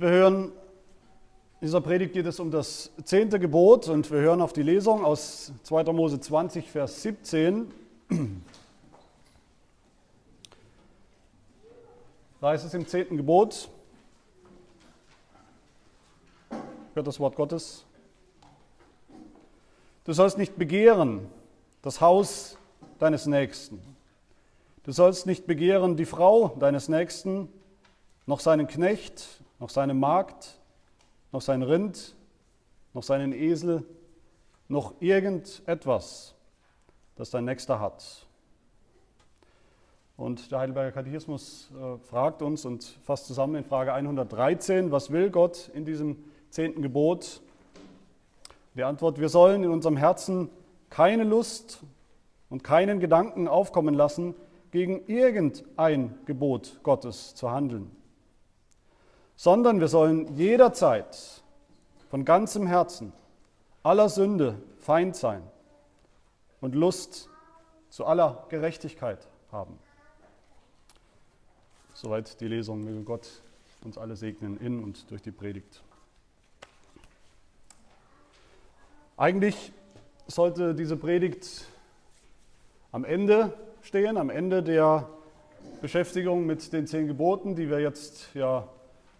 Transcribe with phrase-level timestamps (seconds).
[0.00, 4.52] Wir hören, in dieser Predigt geht es um das zehnte Gebot und wir hören auf
[4.52, 5.92] die Lesung aus 2.
[5.92, 7.68] Mose 20, Vers 17.
[12.40, 13.68] Da heißt es im zehnten Gebot,
[16.94, 17.84] hört das Wort Gottes,
[20.04, 21.26] du sollst nicht begehren
[21.82, 22.56] das Haus
[23.00, 23.82] deines Nächsten.
[24.84, 27.48] Du sollst nicht begehren die Frau deines Nächsten,
[28.26, 30.58] noch seinen Knecht, noch seine Magd,
[31.32, 32.14] noch sein Rind,
[32.94, 33.84] noch seinen Esel,
[34.68, 36.34] noch irgendetwas,
[37.16, 38.26] das dein Nächster hat.
[40.16, 45.30] Und der Heidelberger Katechismus äh, fragt uns und fasst zusammen in Frage 113, was will
[45.30, 47.40] Gott in diesem zehnten Gebot?
[48.74, 50.50] Die Antwort, wir sollen in unserem Herzen
[50.90, 51.82] keine Lust
[52.50, 54.34] und keinen Gedanken aufkommen lassen,
[54.70, 57.90] gegen irgendein Gebot Gottes zu handeln
[59.38, 61.44] sondern wir sollen jederzeit
[62.10, 63.12] von ganzem Herzen
[63.84, 65.44] aller Sünde Feind sein
[66.60, 67.30] und Lust
[67.88, 69.78] zu aller Gerechtigkeit haben.
[71.94, 72.82] Soweit die Lesung.
[72.82, 73.28] Möge Gott
[73.84, 75.84] uns alle segnen in und durch die Predigt.
[79.16, 79.72] Eigentlich
[80.26, 81.68] sollte diese Predigt
[82.90, 85.08] am Ende stehen, am Ende der
[85.80, 88.68] Beschäftigung mit den zehn Geboten, die wir jetzt ja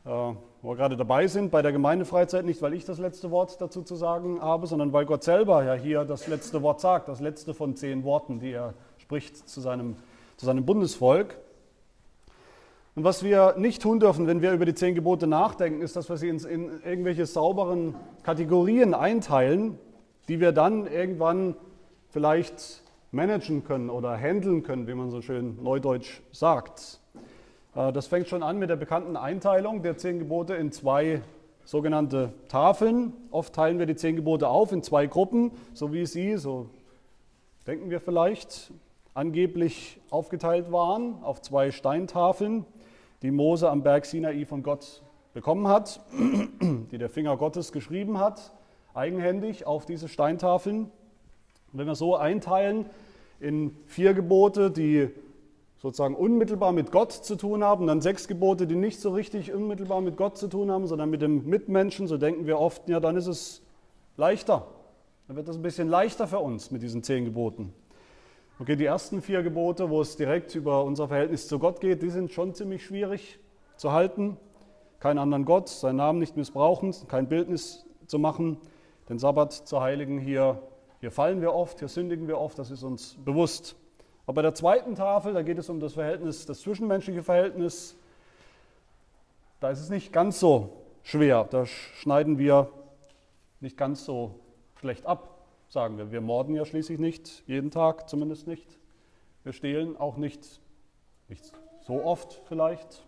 [0.08, 3.82] wo wir gerade dabei sind, bei der Gemeindefreizeit, nicht weil ich das letzte Wort dazu
[3.82, 7.52] zu sagen habe, sondern weil Gott selber ja hier das letzte Wort sagt, das letzte
[7.52, 9.96] von zehn Worten, die er spricht zu seinem,
[10.36, 11.38] zu seinem Bundesvolk.
[12.94, 16.08] Und was wir nicht tun dürfen, wenn wir über die zehn Gebote nachdenken, ist, dass
[16.08, 19.78] wir sie in, in irgendwelche sauberen Kategorien einteilen,
[20.28, 21.54] die wir dann irgendwann
[22.08, 27.00] vielleicht managen können oder handeln können, wie man so schön neudeutsch sagt.
[27.74, 31.22] Äh, das fängt schon an mit der bekannten Einteilung der zehn Gebote in zwei
[31.64, 33.12] sogenannte Tafeln.
[33.30, 36.70] Oft teilen wir die zehn Gebote auf in zwei Gruppen, so wie sie, so
[37.66, 38.72] denken wir vielleicht,
[39.12, 42.64] angeblich aufgeteilt waren auf zwei Steintafeln,
[43.22, 45.02] die Mose am Berg Sinai von Gott
[45.34, 46.00] bekommen hat,
[46.62, 48.52] die der Finger Gottes geschrieben hat,
[48.94, 50.84] eigenhändig auf diese Steintafeln.
[51.72, 52.86] Und wenn wir so einteilen
[53.40, 55.10] in vier Gebote, die
[55.78, 60.00] sozusagen unmittelbar mit Gott zu tun haben, dann sechs Gebote, die nicht so richtig unmittelbar
[60.00, 63.16] mit Gott zu tun haben, sondern mit dem Mitmenschen, so denken wir oft, ja, dann
[63.16, 63.62] ist es
[64.16, 64.66] leichter.
[65.28, 67.72] Dann wird das ein bisschen leichter für uns mit diesen zehn Geboten.
[68.58, 72.10] Okay, die ersten vier Gebote, wo es direkt über unser Verhältnis zu Gott geht, die
[72.10, 73.38] sind schon ziemlich schwierig
[73.76, 74.36] zu halten.
[74.98, 78.58] Keinen anderen Gott, seinen Namen nicht missbrauchen, kein Bildnis zu machen,
[79.08, 80.18] den Sabbat zu heiligen.
[80.18, 80.60] Hier,
[80.98, 83.76] hier fallen wir oft, hier sündigen wir oft, das ist uns bewusst.
[84.28, 87.96] Aber bei der zweiten Tafel, da geht es um das Verhältnis, das zwischenmenschliche Verhältnis.
[89.58, 91.48] Da ist es nicht ganz so schwer.
[91.50, 92.70] Da schneiden wir
[93.60, 94.38] nicht ganz so
[94.80, 96.12] schlecht ab, sagen wir.
[96.12, 98.78] Wir morden ja schließlich nicht, jeden Tag zumindest nicht.
[99.44, 100.60] Wir stehlen auch nicht,
[101.28, 101.50] nicht
[101.80, 103.07] so oft vielleicht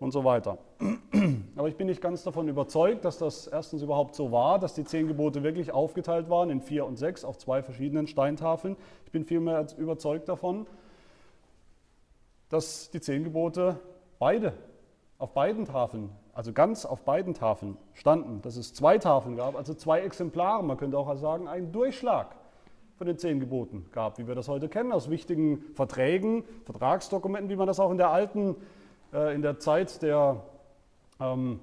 [0.00, 0.58] und so weiter.
[1.56, 4.84] Aber ich bin nicht ganz davon überzeugt, dass das erstens überhaupt so war, dass die
[4.84, 8.76] zehn Gebote wirklich aufgeteilt waren in vier und sechs auf zwei verschiedenen Steintafeln.
[9.04, 10.66] Ich bin vielmehr überzeugt davon,
[12.48, 13.78] dass die zehn Gebote
[14.18, 14.52] beide
[15.18, 19.74] auf beiden Tafeln, also ganz auf beiden Tafeln standen, dass es zwei Tafeln gab, also
[19.74, 22.36] zwei Exemplare, man könnte auch sagen, einen Durchschlag
[22.96, 27.56] von den zehn Geboten gab, wie wir das heute kennen, aus wichtigen Verträgen, Vertragsdokumenten, wie
[27.56, 28.56] man das auch in der alten
[29.12, 30.42] äh, in der Zeit der,
[31.20, 31.60] ähm,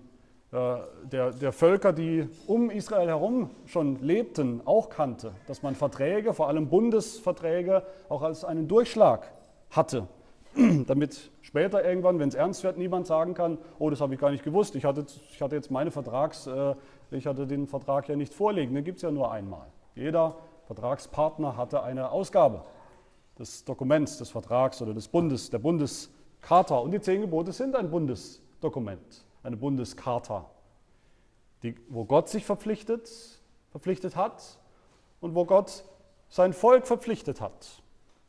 [0.52, 0.78] äh,
[1.12, 6.48] der, der Völker, die um Israel herum schon lebten, auch kannte, dass man Verträge, vor
[6.48, 9.32] allem Bundesverträge, auch als einen Durchschlag
[9.72, 10.08] hatte,
[10.88, 14.32] damit später irgendwann, wenn es ernst wird, niemand sagen kann, oh, das habe ich gar
[14.32, 16.76] nicht gewusst, ich hatte, ich hatte jetzt meine Vertrags, äh,
[17.12, 19.68] ich hatte den Vertrag ja nicht vorliegen, den gibt es ja nur einmal.
[19.96, 20.36] Jeder
[20.66, 22.64] Vertragspartner hatte eine Ausgabe
[23.38, 26.10] des Dokuments, des Vertrags oder des Bundes, der Bundes
[26.46, 26.78] Charta.
[26.78, 30.46] Und die zehn Gebote sind ein Bundesdokument, eine Bundescharta,
[31.64, 33.10] die, wo Gott sich verpflichtet,
[33.72, 34.60] verpflichtet hat
[35.22, 35.84] und wo Gott
[36.30, 37.82] sein Volk verpflichtet hat.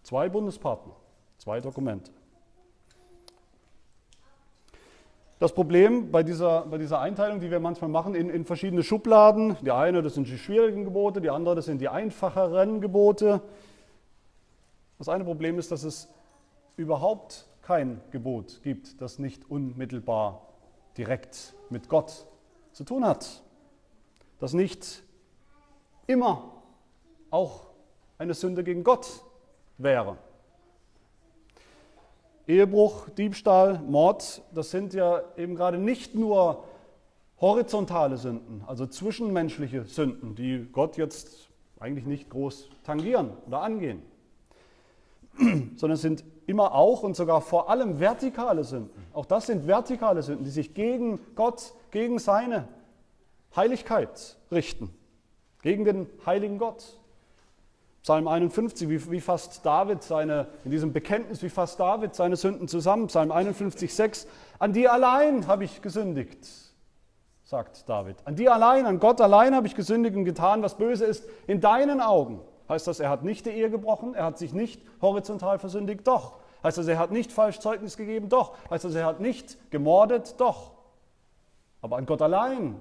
[0.03, 0.97] Zwei Bundespartner,
[1.39, 2.11] zwei Dokumente.
[5.39, 9.59] Das Problem bei dieser, bei dieser Einteilung, die wir manchmal machen in, in verschiedene Schubladen,
[9.61, 13.43] die eine, das sind die schwierigen Gebote, die andere, das sind die einfacheren Gebote.
[14.97, 16.09] Das eine Problem ist, dass es
[16.79, 20.47] überhaupt kein Gebot gibt, das nicht unmittelbar
[20.97, 22.29] direkt mit Gott
[22.71, 23.43] zu tun hat,
[24.39, 25.03] das nicht
[26.07, 26.63] immer
[27.31, 27.67] auch
[28.19, 29.25] eine Sünde gegen Gott
[29.79, 30.17] wäre.
[32.47, 36.63] Ehebruch, Diebstahl, Mord, das sind ja eben gerade nicht nur
[37.41, 41.49] horizontale Sünden, also zwischenmenschliche Sünden, die Gott jetzt
[41.81, 44.03] eigentlich nicht groß tangieren oder angehen,
[45.77, 48.91] sondern es sind immer auch und sogar vor allem vertikale Sünden.
[49.13, 52.69] Auch das sind vertikale Sünden, die sich gegen Gott, gegen seine
[53.55, 54.91] Heiligkeit richten,
[55.63, 56.85] gegen den heiligen Gott.
[58.03, 62.69] Psalm 51, wie, wie fasst David seine, in diesem Bekenntnis, wie fasst David seine Sünden
[62.69, 63.09] zusammen?
[63.09, 64.29] Psalm 51, 6,
[64.61, 66.47] an dir allein habe ich gesündigt,
[67.43, 68.17] sagt David.
[68.25, 71.61] An dir allein, an Gott allein habe ich gesündigt und getan, was böse ist in
[71.61, 72.41] deinen Augen.
[72.69, 76.07] Heißt das, er hat nicht die Ehe gebrochen, er hat sich nicht horizontal versündigt?
[76.07, 76.39] Doch.
[76.63, 78.29] Heißt das, er hat nicht falsch Zeugnis gegeben?
[78.29, 78.57] Doch.
[78.71, 80.35] Heißt das, er hat nicht gemordet?
[80.39, 80.73] Doch.
[81.81, 82.81] Aber an Gott allein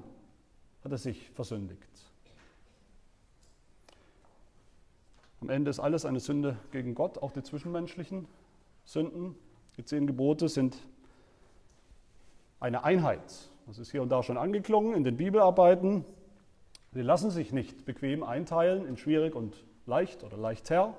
[0.83, 1.81] hat er sich versündigt.
[5.41, 8.27] Am Ende ist alles eine Sünde gegen Gott, auch die zwischenmenschlichen
[8.85, 9.35] Sünden.
[9.77, 10.77] Die zehn Gebote sind
[12.59, 13.21] eine Einheit.
[13.67, 16.05] Das ist hier und da schon angeklungen in den Bibelarbeiten.
[16.93, 19.55] Sie lassen sich nicht bequem einteilen in schwierig und
[19.85, 20.95] leicht oder leichter.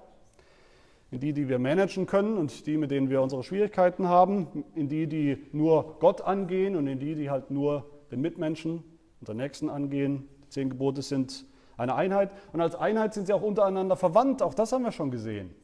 [1.10, 4.64] In die, die wir managen können und die, mit denen wir unsere Schwierigkeiten haben.
[4.74, 8.82] In die, die nur Gott angehen und in die, die halt nur den Mitmenschen
[9.20, 10.28] und den Nächsten angehen.
[10.44, 11.46] Die zehn Gebote sind
[11.76, 12.30] eine Einheit.
[12.52, 14.42] Und als Einheit sind sie auch untereinander verwandt.
[14.42, 15.54] Auch das haben wir schon gesehen.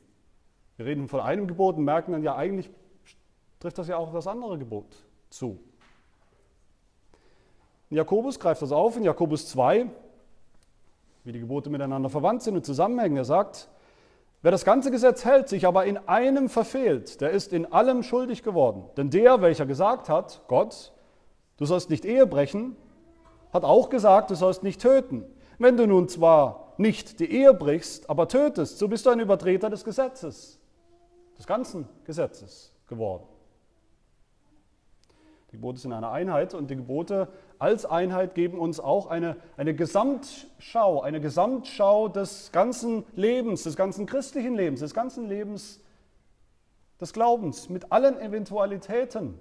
[0.77, 2.71] Wir reden von einem Gebot und merken dann ja, eigentlich
[3.61, 4.87] trifft das ja auch das andere Gebot
[5.31, 5.59] zu.
[7.91, 9.87] In Jakobus greift das auf, in Jakobus 2,
[11.25, 13.17] wie die Gebote miteinander verwandt sind und zusammenhängen.
[13.17, 13.69] Er sagt,
[14.43, 18.43] wer das ganze Gesetz hält, sich aber in einem verfehlt, der ist in allem schuldig
[18.43, 18.85] geworden.
[18.97, 20.93] Denn der, welcher gesagt hat, Gott,
[21.57, 22.77] du sollst nicht Ehe brechen,
[23.53, 25.25] hat auch gesagt, du sollst nicht töten.
[25.59, 29.71] Wenn du nun zwar nicht die Ehe brichst, aber tötest, so bist du ein Übertreter
[29.71, 30.59] des Gesetzes,
[31.39, 33.25] des ganzen Gesetzes geworden.
[35.53, 37.29] Die Gebote sind eine Einheit und die Gebote
[37.63, 44.05] als Einheit geben uns auch eine, eine Gesamtschau, eine Gesamtschau des ganzen Lebens, des ganzen
[44.05, 45.81] christlichen Lebens, des ganzen Lebens
[47.01, 49.39] des Glaubens, mit allen Eventualitäten,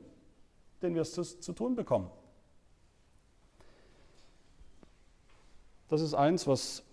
[0.83, 2.11] denen wir es zu, zu tun bekommen.
[5.89, 6.83] Das ist eins, was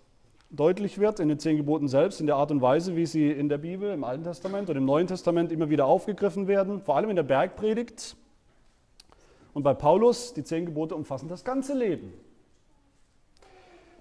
[0.49, 3.51] deutlich wird in den zehn Geboten selbst, in der Art und Weise, wie sie in
[3.51, 7.11] der Bibel, im Alten Testament und im Neuen Testament immer wieder aufgegriffen werden, vor allem
[7.11, 8.17] in der Bergpredigt.
[9.59, 12.13] Und bei Paulus, die zehn Gebote umfassen das ganze Leben.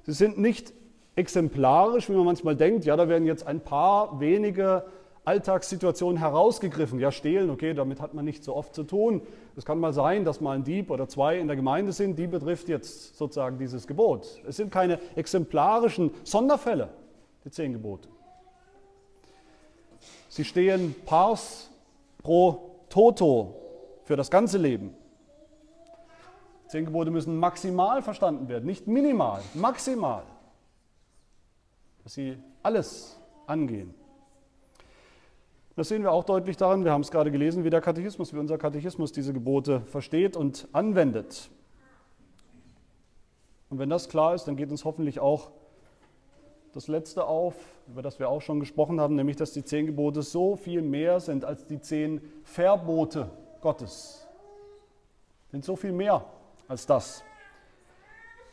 [0.03, 0.71] Sie sind nicht
[1.15, 4.85] exemplarisch, wie man manchmal denkt, ja, da werden jetzt ein paar wenige
[5.25, 6.99] Alltagssituationen herausgegriffen.
[6.99, 9.23] Ja, stehlen, okay, damit hat man nicht so oft zu tun.
[9.55, 12.27] Es kann mal sein, dass mal ein Dieb oder zwei in der Gemeinde sind, die
[12.27, 14.27] betrifft jetzt sozusagen dieses Gebot.
[14.47, 16.89] Es sind keine exemplarischen Sonderfälle,
[17.45, 18.09] die zehn Gebote.
[20.29, 21.71] Sie stehen pars
[22.21, 23.55] pro toto
[24.03, 24.93] für das ganze Leben.
[26.67, 30.23] Zehn Gebote müssen maximal verstanden werden, nicht minimal, maximal.
[32.03, 33.93] Dass sie alles angehen.
[35.75, 38.39] Das sehen wir auch deutlich daran, wir haben es gerade gelesen, wie der Katechismus, wie
[38.39, 41.49] unser Katechismus diese Gebote versteht und anwendet.
[43.69, 45.51] Und wenn das klar ist, dann geht uns hoffentlich auch
[46.73, 47.55] das Letzte auf,
[47.87, 51.19] über das wir auch schon gesprochen haben, nämlich dass die zehn Gebote so viel mehr
[51.19, 53.29] sind als die zehn Verbote
[53.61, 54.27] Gottes.
[55.51, 56.25] Sind so viel mehr
[56.67, 57.23] als das.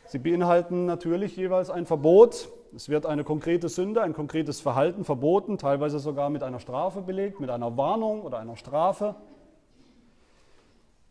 [0.07, 5.57] Sie beinhalten natürlich jeweils ein Verbot, es wird eine konkrete Sünde, ein konkretes Verhalten verboten,
[5.57, 9.15] teilweise sogar mit einer Strafe belegt, mit einer Warnung oder einer Strafe.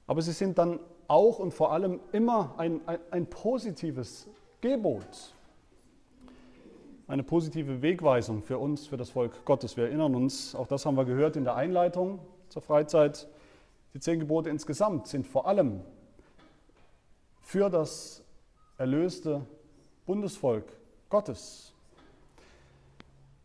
[0.06, 4.28] Aber sie sind dann auch und vor allem immer ein, ein, ein positives
[4.60, 5.34] Gebot,
[7.08, 9.76] eine positive Wegweisung für uns, für das Volk Gottes.
[9.76, 12.18] Wir erinnern uns, auch das haben wir gehört in der Einleitung
[12.50, 13.26] zur Freizeit,
[13.94, 15.80] die zehn Gebote insgesamt sind vor allem
[17.44, 18.24] für das
[18.78, 19.46] erlöste
[20.06, 20.64] Bundesvolk
[21.10, 21.72] Gottes.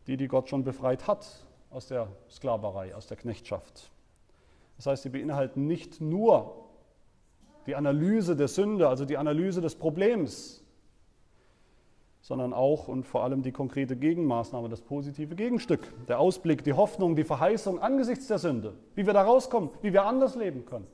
[0.06, 1.26] Die, die Gott schon befreit hat
[1.70, 3.90] aus der Sklaverei, aus der Knechtschaft.
[4.76, 6.64] Das heißt, sie beinhalten nicht nur
[7.66, 10.64] die Analyse der Sünde, also die Analyse des Problems,
[12.22, 17.14] sondern auch und vor allem die konkrete Gegenmaßnahme, das positive Gegenstück, der Ausblick, die Hoffnung,
[17.14, 20.86] die Verheißung angesichts der Sünde, wie wir da rauskommen, wie wir anders leben können.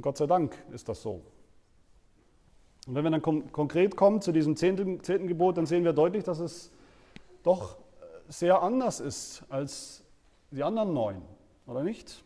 [0.00, 1.20] Und Gott sei Dank ist das so.
[2.86, 6.24] Und wenn wir dann konkret kommen zu diesem zehnten, zehnten Gebot, dann sehen wir deutlich,
[6.24, 6.72] dass es
[7.42, 7.76] doch
[8.26, 10.02] sehr anders ist als
[10.52, 11.20] die anderen neun,
[11.66, 12.24] oder nicht?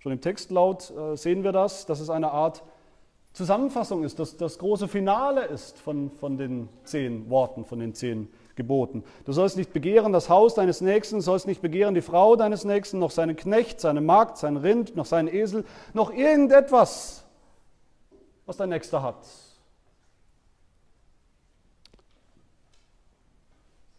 [0.00, 2.62] Schon im Textlaut äh, sehen wir das, dass es eine Art
[3.32, 8.28] Zusammenfassung ist, dass das große Finale ist von, von den zehn Worten, von den zehn
[8.56, 9.04] geboten.
[9.24, 12.98] Du sollst nicht begehren das Haus deines Nächsten, sollst nicht begehren die Frau deines Nächsten,
[12.98, 17.24] noch seinen Knecht, seine Magd, sein Rind, noch seinen Esel, noch irgendetwas,
[18.46, 19.26] was dein Nächster hat.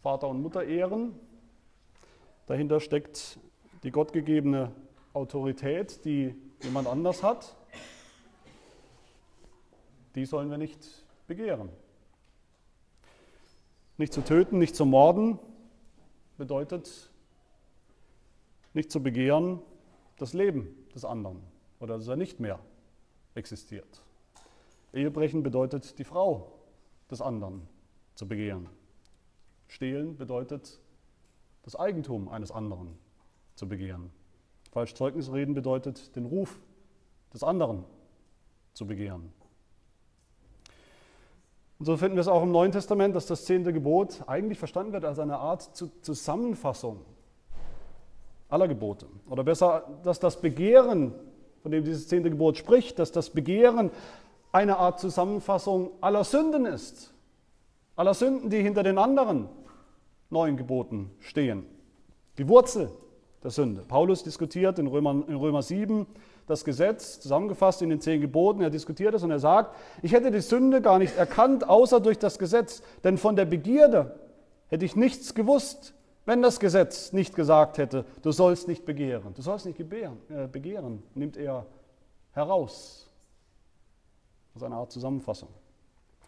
[0.02, 1.20] Vater und Mutter ehren.
[2.46, 3.40] Dahinter steckt
[3.84, 4.72] die gottgegebene
[5.14, 6.34] Autorität, die
[6.64, 7.56] jemand anders hat.
[10.16, 10.80] Die sollen wir nicht
[11.28, 11.70] begehren.
[13.98, 15.40] Nicht zu töten, nicht zu morden
[16.38, 17.12] bedeutet
[18.74, 19.60] nicht zu begehren
[20.18, 21.42] das Leben des anderen
[21.80, 22.60] oder dass er nicht mehr
[23.34, 24.04] existiert.
[24.94, 26.52] Ehebrechen bedeutet die Frau
[27.10, 27.68] des anderen
[28.14, 28.70] zu begehren.
[29.68, 30.80] Stehlen bedeutet
[31.64, 32.98] das Eigentum eines anderen
[33.56, 34.12] zu begehren.
[34.72, 36.60] Falsch Zeugnis reden bedeutet den Ruf
[37.34, 37.84] des anderen
[38.74, 39.34] zu begehren.
[41.80, 44.94] Und so finden wir es auch im Neuen Testament, dass das zehnte Gebot eigentlich verstanden
[44.94, 45.70] wird als eine Art
[46.02, 47.02] Zusammenfassung
[48.50, 49.06] aller Gebote.
[49.30, 51.14] Oder besser, dass das Begehren,
[51.62, 53.92] von dem dieses zehnte Gebot spricht, dass das Begehren
[54.52, 57.14] eine Art Zusammenfassung aller Sünden ist.
[57.96, 59.50] Aller Sünden, die hinter den anderen
[60.30, 61.66] neuen Geboten stehen.
[62.38, 62.90] Die Wurzel
[63.44, 63.82] der Sünde.
[63.88, 66.08] Paulus diskutiert in Römer, in Römer 7
[66.48, 68.62] das Gesetz, zusammengefasst in den zehn Geboten.
[68.62, 72.18] Er diskutiert es und er sagt, ich hätte die Sünde gar nicht erkannt, außer durch
[72.18, 72.82] das Gesetz.
[73.04, 74.18] Denn von der Begierde
[74.70, 75.94] hätte ich nichts gewusst,
[76.26, 79.34] wenn das Gesetz nicht gesagt hätte, du sollst nicht begehren.
[79.34, 81.66] Du sollst nicht begehren, äh, begehren nimmt er
[82.32, 83.10] heraus.
[84.54, 85.50] Das ist eine Art Zusammenfassung.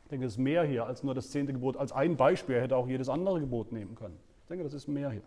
[0.03, 1.77] Ich denke, es ist mehr hier als nur das zehnte Gebot.
[1.77, 4.17] Als ein Beispiel er hätte auch jedes andere Gebot nehmen können.
[4.43, 5.23] Ich denke, das ist mehr hier.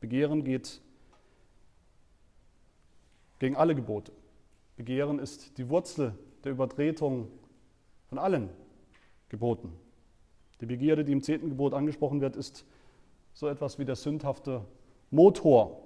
[0.00, 0.80] Begehren geht
[3.40, 4.12] gegen alle Gebote.
[4.76, 7.28] Begehren ist die Wurzel der Übertretung
[8.08, 8.50] von allen
[9.28, 9.72] Geboten.
[10.60, 12.64] Die Begierde, die im zehnten Gebot angesprochen wird, ist
[13.32, 14.64] so etwas wie der sündhafte
[15.10, 15.82] Motor,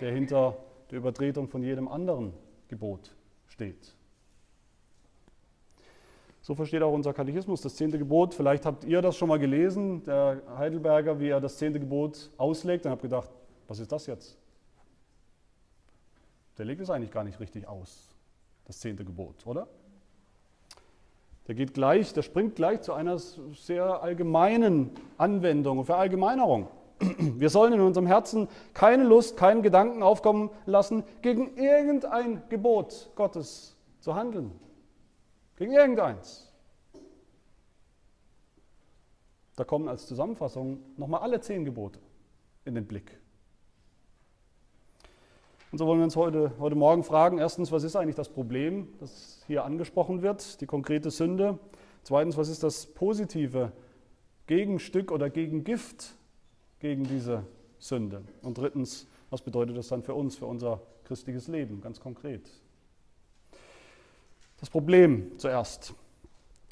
[0.00, 0.56] der hinter
[0.90, 2.32] der Übertretung von jedem anderen
[2.68, 3.14] Gebot
[3.46, 3.94] steht.
[6.42, 8.34] So versteht auch unser Katechismus das zehnte Gebot.
[8.34, 12.84] Vielleicht habt ihr das schon mal gelesen, der Heidelberger, wie er das zehnte Gebot auslegt,
[12.84, 13.30] und habt gedacht,
[13.68, 14.41] was ist das jetzt?
[16.58, 18.14] Der legt es eigentlich gar nicht richtig aus,
[18.66, 19.68] das zehnte Gebot, oder?
[21.48, 26.68] Der geht gleich, der springt gleich zu einer sehr allgemeinen Anwendung und Verallgemeinerung.
[27.00, 33.76] Wir sollen in unserem Herzen keine Lust, keinen Gedanken aufkommen lassen, gegen irgendein Gebot Gottes
[34.00, 34.52] zu handeln.
[35.56, 36.52] Gegen irgendeins.
[39.56, 41.98] Da kommen als Zusammenfassung nochmal alle zehn Gebote
[42.64, 43.21] in den Blick.
[45.72, 48.88] Und so wollen wir uns heute, heute Morgen fragen, erstens, was ist eigentlich das Problem,
[49.00, 51.58] das hier angesprochen wird, die konkrete Sünde?
[52.02, 53.72] Zweitens, was ist das positive
[54.46, 56.14] Gegenstück oder Gegengift
[56.78, 57.46] gegen diese
[57.78, 58.20] Sünde?
[58.42, 62.42] Und drittens, was bedeutet das dann für uns, für unser christliches Leben, ganz konkret?
[64.60, 65.94] Das Problem zuerst.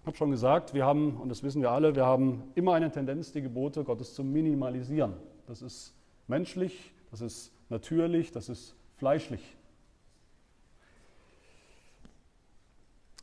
[0.01, 2.91] Ich habe schon gesagt, wir haben, und das wissen wir alle, wir haben immer eine
[2.91, 5.15] Tendenz, die Gebote Gottes zu minimalisieren.
[5.47, 5.95] Das ist
[6.29, 9.57] menschlich, das ist natürlich, das ist fleischlich.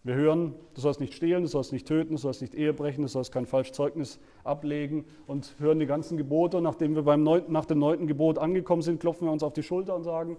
[0.03, 3.03] Wir hören, du sollst nicht stehlen, du sollst nicht töten, du sollst nicht Ehe brechen,
[3.03, 6.57] du sollst kein Falschzeugnis ablegen und hören die ganzen Gebote.
[6.57, 9.53] Und nachdem wir beim neunten, nach dem neunten Gebot angekommen sind, klopfen wir uns auf
[9.53, 10.37] die Schulter und sagen,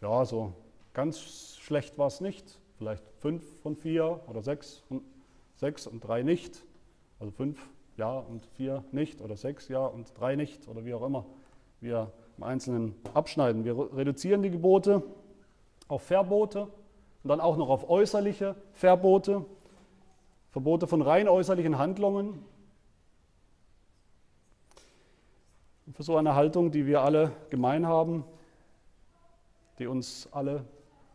[0.00, 0.54] ja, so
[0.94, 2.58] ganz schlecht war es nicht.
[2.78, 5.02] Vielleicht fünf von vier oder sechs von
[5.56, 6.64] sechs und drei nicht.
[7.18, 7.60] Also fünf
[7.98, 11.26] ja und vier nicht oder sechs ja und drei nicht oder wie auch immer
[11.80, 13.64] wir im Einzelnen abschneiden.
[13.66, 15.02] Wir reduzieren die Gebote
[15.88, 16.68] auf Verbote
[17.22, 19.44] und dann auch noch auf äußerliche Verbote,
[20.48, 22.42] Verbote von rein äußerlichen Handlungen.
[25.86, 28.24] Und für so eine Haltung, die wir alle gemein haben,
[29.78, 30.64] die uns alle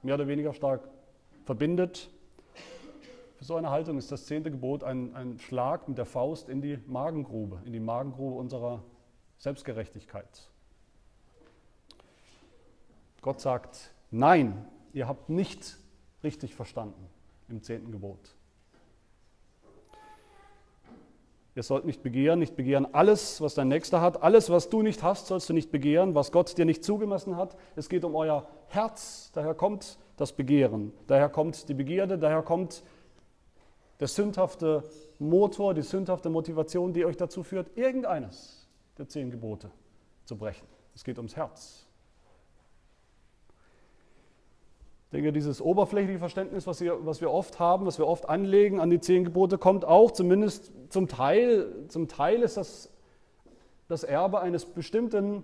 [0.03, 0.87] mehr oder weniger stark
[1.43, 2.11] verbindet,
[3.37, 6.61] für so eine Haltung ist das zehnte Gebot ein, ein Schlag mit der Faust in
[6.61, 8.83] die Magengrube, in die Magengrube unserer
[9.39, 10.51] Selbstgerechtigkeit.
[13.25, 15.79] Gott sagt, nein, ihr habt nicht
[16.23, 17.09] richtig verstanden
[17.49, 18.35] im zehnten Gebot.
[21.55, 24.21] Ihr sollt nicht begehren, nicht begehren alles, was dein Nächster hat.
[24.21, 27.57] Alles, was du nicht hast, sollst du nicht begehren, was Gott dir nicht zugemessen hat.
[27.75, 32.83] Es geht um euer Herz, daher kommt das Begehren, daher kommt die Begierde, daher kommt
[33.99, 34.83] der sündhafte
[35.17, 39.71] Motor, die sündhafte Motivation, die euch dazu führt, irgendeines der zehn Gebote
[40.25, 40.67] zu brechen.
[40.93, 41.84] Es geht ums Herz.
[45.15, 48.89] Denke, dieses oberflächliche Verständnis, was wir, was wir oft haben, was wir oft anlegen an
[48.89, 52.89] die zehn Gebote, kommt auch zumindest zum Teil, zum Teil ist das
[53.87, 55.43] das Erbe eines bestimmten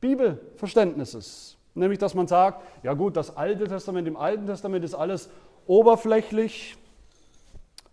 [0.00, 1.56] Bibelverständnisses.
[1.74, 5.30] Nämlich, dass man sagt, ja gut, das Alte Testament, im Alten Testament ist alles
[5.66, 6.76] oberflächlich,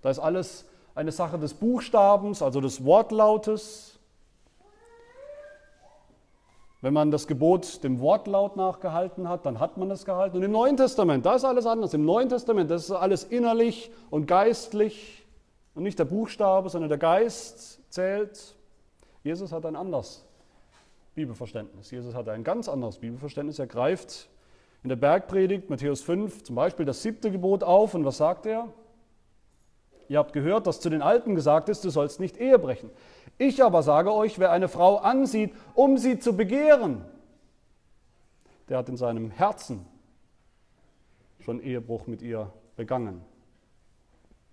[0.01, 3.98] da ist alles eine Sache des Buchstabens, also des Wortlautes.
[6.81, 10.38] Wenn man das Gebot dem Wortlaut nachgehalten hat, dann hat man es gehalten.
[10.38, 11.93] Und im Neuen Testament, da ist alles anders.
[11.93, 15.25] Im Neuen Testament, das ist alles innerlich und geistlich.
[15.75, 18.55] Und nicht der Buchstabe, sondern der Geist zählt.
[19.24, 20.25] Jesus hat ein anderes
[21.15, 21.91] Bibelverständnis.
[21.91, 23.59] Jesus hat ein ganz anderes Bibelverständnis.
[23.59, 24.29] Er greift
[24.81, 27.93] in der Bergpredigt, Matthäus 5, zum Beispiel das siebte Gebot auf.
[27.93, 28.69] Und was sagt er?
[30.09, 32.89] Ihr habt gehört, dass zu den Alten gesagt ist, du sollst nicht Ehe brechen.
[33.37, 37.05] Ich aber sage euch, wer eine Frau ansieht, um sie zu begehren,
[38.67, 39.85] der hat in seinem Herzen
[41.39, 43.21] schon Ehebruch mit ihr begangen.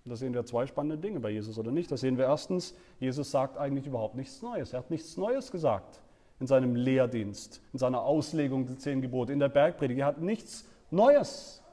[0.05, 1.91] da sehen wir zwei spannende Dinge bei Jesus oder nicht.
[1.91, 4.73] Da sehen wir erstens, Jesus sagt eigentlich überhaupt nichts Neues.
[4.73, 6.01] Er hat nichts Neues gesagt
[6.39, 9.99] in seinem Lehrdienst, in seiner Auslegung der zehn Gebote, in der Bergpredigt.
[9.99, 11.63] Er hat nichts Neues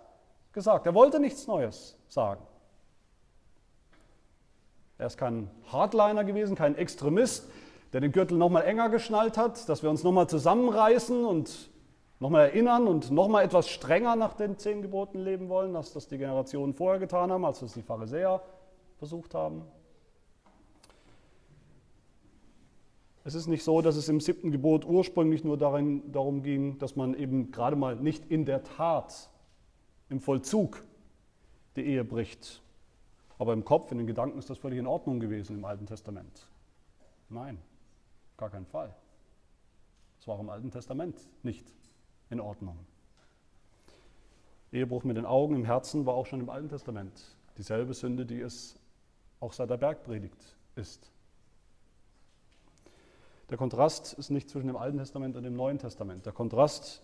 [0.52, 0.86] gesagt.
[0.86, 2.42] Er wollte nichts Neues sagen.
[4.98, 7.48] Er ist kein Hardliner gewesen, kein Extremist,
[7.92, 11.70] der den Gürtel nochmal enger geschnallt hat, dass wir uns nochmal zusammenreißen und
[12.20, 16.18] nochmal erinnern und nochmal etwas strenger nach den zehn Geboten leben wollen, als das die
[16.18, 18.42] Generationen vorher getan haben, als das die Pharisäer
[18.98, 19.62] versucht haben.
[23.26, 26.94] Es ist nicht so, dass es im siebten Gebot ursprünglich nur darin, darum ging, dass
[26.94, 29.30] man eben gerade mal nicht in der Tat,
[30.10, 30.84] im Vollzug
[31.76, 32.62] die Ehe bricht,
[33.38, 36.48] aber im Kopf, in den Gedanken ist das völlig in Ordnung gewesen im Alten Testament.
[37.28, 37.58] Nein,
[38.36, 38.94] gar kein Fall.
[40.20, 41.66] Es war im Alten Testament nicht
[42.30, 42.78] in Ordnung.
[44.72, 48.40] Ehebruch mit den Augen im Herzen war auch schon im Alten Testament dieselbe Sünde, die
[48.40, 48.76] es
[49.40, 51.10] auch seit der Bergpredigt ist.
[53.50, 56.26] Der Kontrast ist nicht zwischen dem Alten Testament und dem Neuen Testament.
[56.26, 57.02] Der Kontrast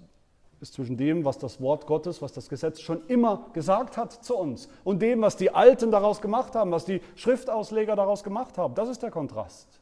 [0.60, 4.36] ist zwischen dem, was das Wort Gottes, was das Gesetz schon immer gesagt hat zu
[4.36, 8.74] uns und dem, was die Alten daraus gemacht haben, was die Schriftausleger daraus gemacht haben.
[8.74, 9.80] Das ist der Kontrast,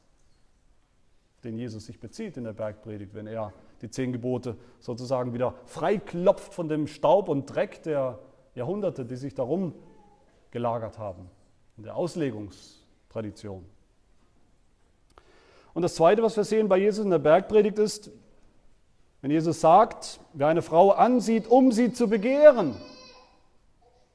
[1.42, 6.54] den Jesus sich bezieht in der Bergpredigt, wenn er die zehn Gebote sozusagen wieder freiklopft
[6.54, 8.20] von dem Staub und Dreck der
[8.54, 9.74] Jahrhunderte, die sich darum
[10.50, 11.28] gelagert haben,
[11.76, 13.64] in der Auslegungstradition.
[15.74, 18.10] Und das Zweite, was wir sehen bei Jesus in der Bergpredigt ist,
[19.28, 22.74] wenn Jesus sagt, wer eine Frau ansieht, um sie zu begehren,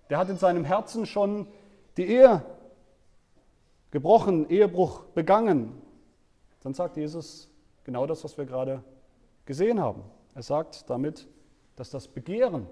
[0.10, 1.46] der hat in seinem Herzen schon
[1.98, 2.44] die Ehe
[3.92, 5.80] gebrochen, Ehebruch begangen.
[6.64, 7.48] Dann sagt Jesus
[7.84, 8.84] genau das, was wir gerade
[9.46, 10.02] gesehen haben.
[10.34, 11.28] Er sagt damit,
[11.76, 12.66] dass das Begehren,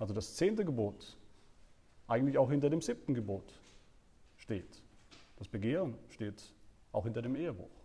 [0.00, 1.16] also das zehnte Gebot,
[2.08, 3.54] eigentlich auch hinter dem siebten Gebot
[4.36, 4.82] steht.
[5.36, 6.42] Das Begehren steht
[6.90, 7.81] auch hinter dem Ehebruch.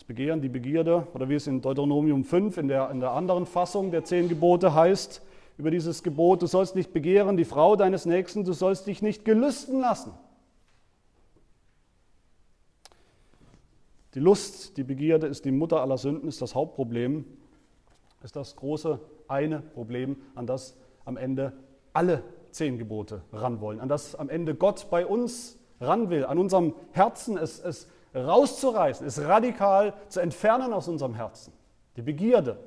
[0.00, 3.44] Das Begehren, die Begierde, oder wie es in Deuteronomium 5 in der, in der anderen
[3.44, 5.20] Fassung der zehn Gebote heißt,
[5.58, 9.26] über dieses Gebot, du sollst nicht begehren die Frau deines Nächsten, du sollst dich nicht
[9.26, 10.14] gelüsten lassen.
[14.14, 17.26] Die Lust, die Begierde ist die Mutter aller Sünden, ist das Hauptproblem,
[18.22, 21.52] ist das große eine Problem, an das am Ende
[21.92, 26.38] alle zehn Gebote ran wollen, an das am Ende Gott bei uns ran will, an
[26.38, 31.52] unserem Herzen es, es rauszureißen, es radikal zu entfernen aus unserem Herzen.
[31.96, 32.58] Die Begierde.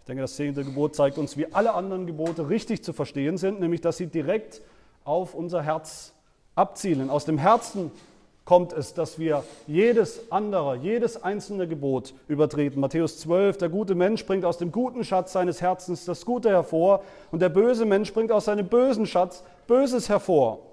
[0.00, 3.60] Ich denke, das zehnte Gebot zeigt uns, wie alle anderen Gebote richtig zu verstehen sind,
[3.60, 4.60] nämlich dass sie direkt
[5.04, 6.12] auf unser Herz
[6.56, 7.10] abzielen.
[7.10, 7.92] Aus dem Herzen
[8.44, 12.80] kommt es, dass wir jedes andere, jedes einzelne Gebot übertreten.
[12.80, 17.04] Matthäus 12, der gute Mensch bringt aus dem guten Schatz seines Herzens das Gute hervor
[17.30, 20.66] und der böse Mensch bringt aus seinem bösen Schatz Böses hervor.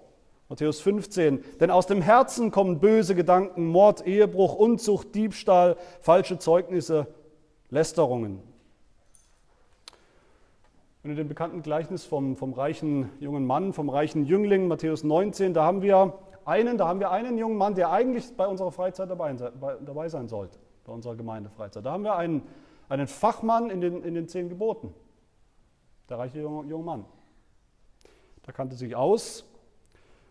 [0.50, 7.06] Matthäus 15, denn aus dem Herzen kommen böse Gedanken, Mord, Ehebruch, Unzucht, Diebstahl, falsche Zeugnisse,
[7.70, 8.42] Lästerungen.
[11.04, 15.54] Und in dem bekannten Gleichnis vom, vom reichen jungen Mann, vom reichen Jüngling, Matthäus 19,
[15.54, 19.12] da haben wir einen, da haben wir einen jungen Mann, der eigentlich bei unserer Freizeit
[19.12, 21.86] dabei, dabei sein sollte, bei unserer Gemeindefreizeit.
[21.86, 22.42] Da haben wir einen,
[22.90, 24.92] einen Fachmann in den, in den zehn Geboten,
[26.10, 27.06] der reiche junge, junge Mann.
[28.48, 29.46] Der kannte sich aus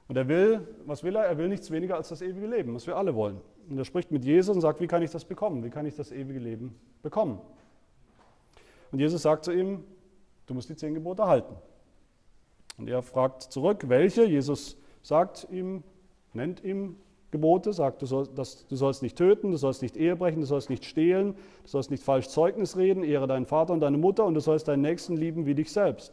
[0.08, 1.24] und er will, was will er?
[1.24, 3.40] Er will nichts weniger als das ewige Leben, was wir alle wollen.
[3.68, 5.64] Und er spricht mit Jesus und sagt, wie kann ich das bekommen?
[5.64, 7.40] Wie kann ich das ewige Leben bekommen?
[8.92, 9.84] Und Jesus sagt zu ihm,
[10.46, 11.54] du musst die zehn Gebote halten.
[12.78, 14.24] Und er fragt zurück, welche?
[14.24, 15.82] Jesus sagt ihm,
[16.32, 16.96] nennt ihm
[17.32, 20.46] Gebote, sagt, du sollst, dass, du sollst nicht töten, du sollst nicht Ehe brechen, du
[20.46, 24.24] sollst nicht stehlen, du sollst nicht falsch Zeugnis reden, ehre deinen Vater und deine Mutter
[24.24, 26.12] und du sollst deinen Nächsten lieben wie dich selbst.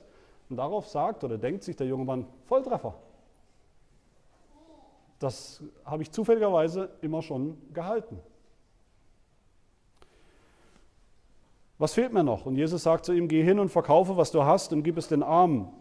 [0.54, 2.94] Und darauf sagt oder denkt sich der junge Mann, Volltreffer.
[5.18, 8.20] Das habe ich zufälligerweise immer schon gehalten.
[11.80, 12.46] Was fehlt mir noch?
[12.46, 15.08] Und Jesus sagt zu ihm, geh hin und verkaufe, was du hast und gib es
[15.08, 15.74] den Armen.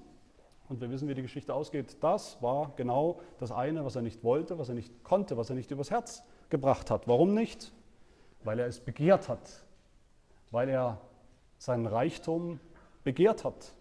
[0.71, 2.03] Und wir wissen, wie die Geschichte ausgeht.
[2.03, 5.57] Das war genau das eine, was er nicht wollte, was er nicht konnte, was er
[5.57, 7.07] nicht übers Herz gebracht hat.
[7.07, 7.75] Warum nicht?
[8.43, 9.67] Weil er es begehrt hat.
[10.51, 10.99] Weil er
[11.59, 12.59] seinen Reichtum
[13.05, 13.75] begehrt hat.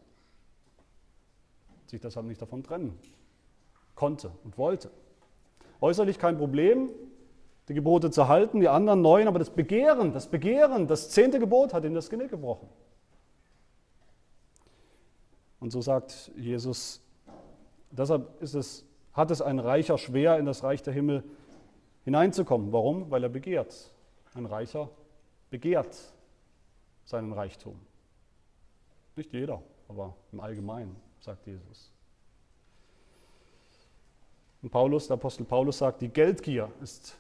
[1.91, 2.97] Sich deshalb nicht davon trennen
[3.95, 4.89] konnte und wollte.
[5.81, 6.89] Äußerlich kein Problem,
[7.67, 11.73] die Gebote zu halten, die anderen neun, aber das Begehren, das Begehren, das zehnte Gebot
[11.73, 12.69] hat ihm das Genick gebrochen.
[15.59, 17.01] Und so sagt Jesus,
[17.91, 21.25] deshalb ist es, hat es ein Reicher schwer, in das Reich der Himmel
[22.05, 22.71] hineinzukommen.
[22.71, 23.11] Warum?
[23.11, 23.93] Weil er begehrt.
[24.33, 24.89] Ein Reicher
[25.49, 26.13] begehrt
[27.03, 27.77] seinen Reichtum.
[29.17, 31.91] Nicht jeder, aber im Allgemeinen, sagt Jesus.
[34.61, 37.17] Und Paulus, der Apostel Paulus sagt, die Geldgier ist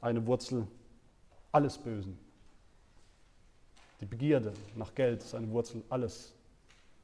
[0.00, 0.66] eine Wurzel
[1.52, 2.18] alles Bösen.
[4.00, 6.34] Die Begierde nach Geld ist eine Wurzel alles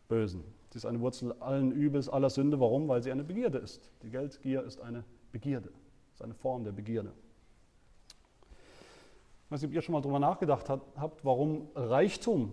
[0.09, 0.42] Bösen.
[0.70, 2.59] Sie ist eine Wurzel allen Übels, aller Sünde.
[2.61, 2.88] Warum?
[2.88, 3.90] Weil sie eine Begierde ist.
[4.02, 5.70] Die Geldgier ist eine Begierde,
[6.12, 7.12] ist eine Form der Begierde.
[9.44, 12.52] Ich weiß nicht, ob ihr schon mal darüber nachgedacht habt, warum Reichtum,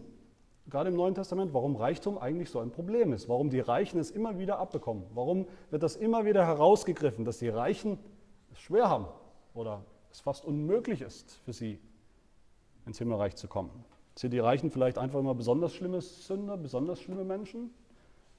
[0.69, 3.30] gerade im Neuen Testament, warum Reichtum eigentlich so ein Problem ist.
[3.30, 5.04] Warum die Reichen es immer wieder abbekommen.
[5.13, 7.99] Warum wird das immer wieder herausgegriffen, dass die Reichen
[8.52, 9.08] es schwer haben
[9.54, 11.80] oder es fast unmöglich ist für sie,
[12.86, 13.71] ins Himmelreich zu kommen.
[14.15, 17.73] Sind die Reichen vielleicht einfach immer besonders schlimme Sünder, besonders schlimme Menschen,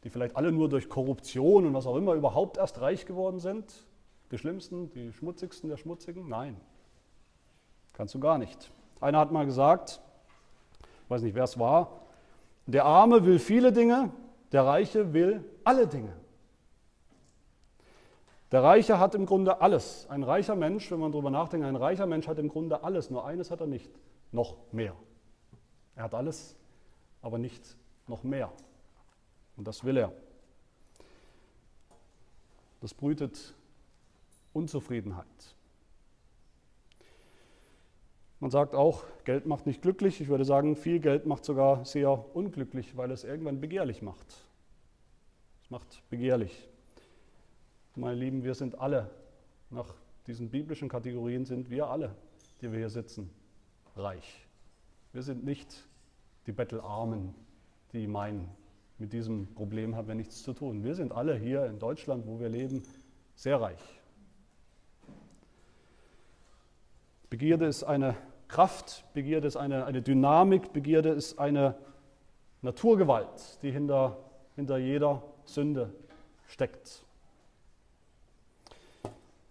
[0.05, 3.87] die vielleicht alle nur durch Korruption und was auch immer überhaupt erst reich geworden sind?
[4.31, 6.29] Die schlimmsten, die schmutzigsten der Schmutzigen?
[6.29, 6.57] Nein,
[7.93, 8.71] kannst du gar nicht.
[9.01, 10.01] Einer hat mal gesagt,
[11.05, 12.04] ich weiß nicht, wer es war,
[12.67, 14.11] der Arme will viele Dinge,
[14.53, 16.15] der Reiche will alle Dinge.
[18.53, 20.07] Der Reiche hat im Grunde alles.
[20.09, 23.25] Ein reicher Mensch, wenn man darüber nachdenkt, ein reicher Mensch hat im Grunde alles, nur
[23.27, 23.91] eines hat er nicht,
[24.31, 24.95] noch mehr.
[25.97, 26.57] Er hat alles,
[27.21, 28.53] aber nicht noch mehr.
[29.57, 30.13] Und das will er.
[32.81, 33.55] Das brütet
[34.53, 35.27] Unzufriedenheit.
[38.45, 40.21] Man sagt auch, Geld macht nicht glücklich.
[40.21, 44.27] Ich würde sagen, viel Geld macht sogar sehr unglücklich, weil es irgendwann begehrlich macht.
[45.63, 46.69] Es macht begehrlich.
[47.97, 49.11] Meine Lieben, wir sind alle,
[49.71, 49.95] nach
[50.27, 52.15] diesen biblischen Kategorien sind wir alle,
[52.61, 53.31] die wir hier sitzen,
[53.97, 54.47] reich.
[55.15, 55.89] Wir sind nicht
[56.47, 57.35] die Bettelarmen,
[57.95, 58.51] die meinen,
[58.99, 60.85] mit diesem Problem haben wir nichts zu tun.
[60.85, 62.83] Wir sind alle hier in Deutschland, wo wir leben,
[63.37, 63.81] sehr reich.
[67.31, 68.15] Begierde ist eine
[68.55, 71.75] Kraft, Begierde ist eine, eine Dynamik, Begierde ist eine
[72.63, 74.17] Naturgewalt, die hinter,
[74.55, 75.93] hinter jeder Sünde
[76.47, 77.05] steckt.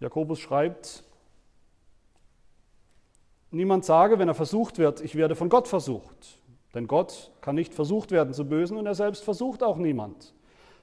[0.00, 1.04] Jakobus schreibt,
[3.50, 6.38] niemand sage, wenn er versucht wird, ich werde von Gott versucht.
[6.72, 10.32] Denn Gott kann nicht versucht werden zu Bösen und er selbst versucht auch niemand.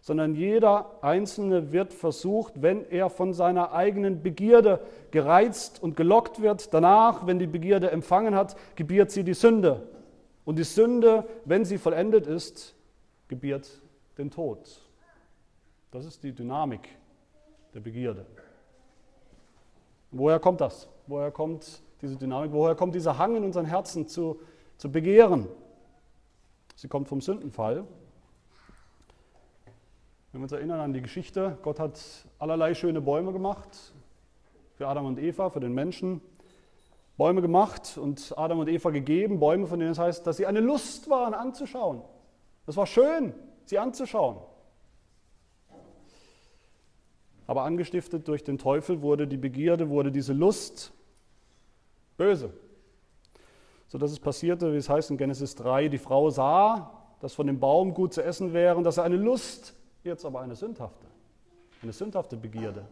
[0.01, 4.79] Sondern jeder Einzelne wird versucht, wenn er von seiner eigenen Begierde
[5.11, 6.73] gereizt und gelockt wird.
[6.73, 9.87] Danach, wenn die Begierde empfangen hat, gebiert sie die Sünde.
[10.43, 12.75] Und die Sünde, wenn sie vollendet ist,
[13.27, 13.69] gebiert
[14.17, 14.59] den Tod.
[15.91, 16.89] Das ist die Dynamik
[17.73, 18.25] der Begierde.
[20.11, 20.89] Woher kommt das?
[21.07, 22.51] Woher kommt diese Dynamik?
[22.51, 24.41] Woher kommt dieser Hang in unseren Herzen zu,
[24.77, 25.47] zu begehren?
[26.75, 27.85] Sie kommt vom Sündenfall.
[30.32, 32.00] Wenn wir uns erinnern an die Geschichte, Gott hat
[32.39, 33.94] allerlei schöne Bäume gemacht
[34.76, 36.22] für Adam und Eva, für den Menschen.
[37.17, 40.62] Bäume gemacht und Adam und Eva gegeben, Bäume, von denen es heißt, dass sie eine
[40.62, 42.02] Lust waren anzuschauen.
[42.65, 43.34] Das war schön,
[43.65, 44.38] sie anzuschauen.
[47.46, 50.94] Aber angestiftet durch den Teufel wurde die Begierde, wurde diese Lust
[52.15, 52.54] böse.
[53.89, 57.48] So dass es passierte, wie es heißt in Genesis 3, die Frau sah, dass von
[57.48, 61.05] dem Baum gut zu essen wäre und dass er eine Lust, jetzt aber eine sündhafte,
[61.81, 62.85] eine sündhafte Begierde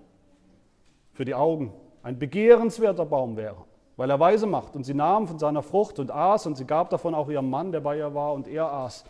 [1.13, 3.65] für die Augen, ein begehrenswerter Baum wäre,
[3.97, 4.75] weil er weise macht.
[4.75, 7.71] Und sie nahm von seiner Frucht und aß und sie gab davon auch ihrem Mann,
[7.71, 9.05] der bei ihr war, und er aß.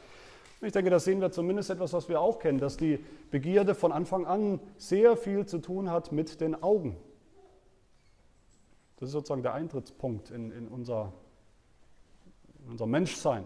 [0.61, 3.91] Ich denke, das sehen wir zumindest etwas, was wir auch kennen, dass die Begierde von
[3.91, 6.97] Anfang an sehr viel zu tun hat mit den Augen.
[8.97, 11.13] Das ist sozusagen der Eintrittspunkt in, in, unser,
[12.65, 13.45] in unser Menschsein,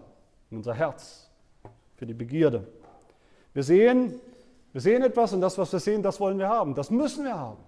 [0.50, 1.30] in unser Herz
[1.94, 2.66] für die Begierde.
[3.52, 4.20] Wir sehen,
[4.74, 6.74] wir sehen etwas und das, was wir sehen, das wollen wir haben.
[6.74, 7.62] Das müssen wir haben.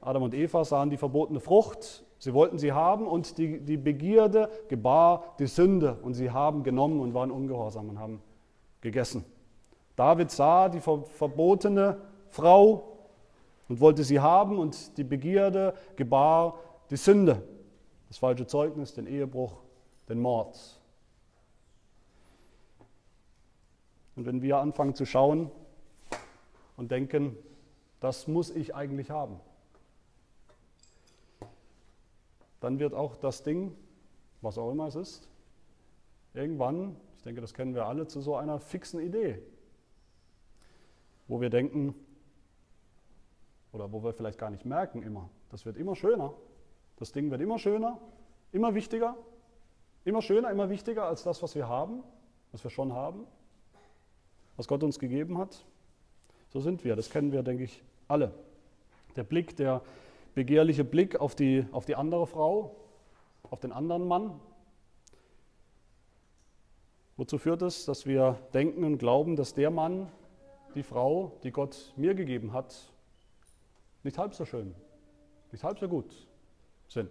[0.00, 4.50] Adam und Eva sahen die verbotene Frucht, sie wollten sie haben und die, die Begierde
[4.66, 8.20] gebar die Sünde und sie haben genommen und waren ungehorsam und haben
[8.80, 9.24] gegessen.
[9.94, 11.98] David sah die verbotene
[12.30, 12.98] Frau
[13.68, 16.58] und wollte sie haben und die Begierde gebar
[16.90, 17.42] die Sünde,
[18.08, 19.54] das falsche Zeugnis, den Ehebruch,
[20.08, 20.58] den Mord.
[24.16, 25.50] Und wenn wir anfangen zu schauen
[26.76, 27.36] und denken,
[28.00, 29.40] das muss ich eigentlich haben,
[32.60, 33.76] dann wird auch das Ding,
[34.40, 35.28] was auch immer es ist,
[36.32, 39.42] irgendwann, ich denke, das kennen wir alle, zu so einer fixen Idee,
[41.28, 41.94] wo wir denken,
[43.72, 46.32] oder wo wir vielleicht gar nicht merken immer, das wird immer schöner.
[46.96, 47.98] Das Ding wird immer schöner,
[48.52, 49.16] immer wichtiger,
[50.04, 52.04] immer schöner, immer wichtiger als das, was wir haben,
[52.52, 53.26] was wir schon haben,
[54.56, 55.64] was Gott uns gegeben hat.
[56.50, 58.32] So sind wir, das kennen wir, denke ich, alle.
[59.16, 59.82] Der Blick, der
[60.34, 62.76] begehrliche Blick auf die, auf die andere Frau,
[63.50, 64.40] auf den anderen Mann.
[67.16, 70.10] Wozu führt es, dass wir denken und glauben, dass der Mann,
[70.74, 72.74] die Frau, die Gott mir gegeben hat,
[74.02, 74.74] nicht halb so schön,
[75.52, 76.26] nicht halb so gut
[76.88, 77.10] sind.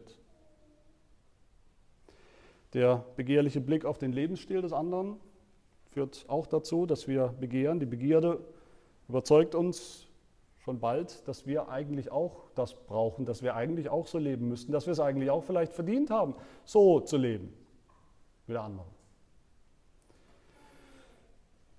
[2.73, 5.19] Der begehrliche Blick auf den Lebensstil des anderen
[5.93, 7.79] führt auch dazu, dass wir begehren.
[7.79, 8.39] Die Begierde
[9.07, 10.07] überzeugt uns
[10.63, 14.71] schon bald, dass wir eigentlich auch das brauchen, dass wir eigentlich auch so leben müssten,
[14.71, 17.53] dass wir es eigentlich auch vielleicht verdient haben, so zu leben
[18.47, 18.87] wie der andere.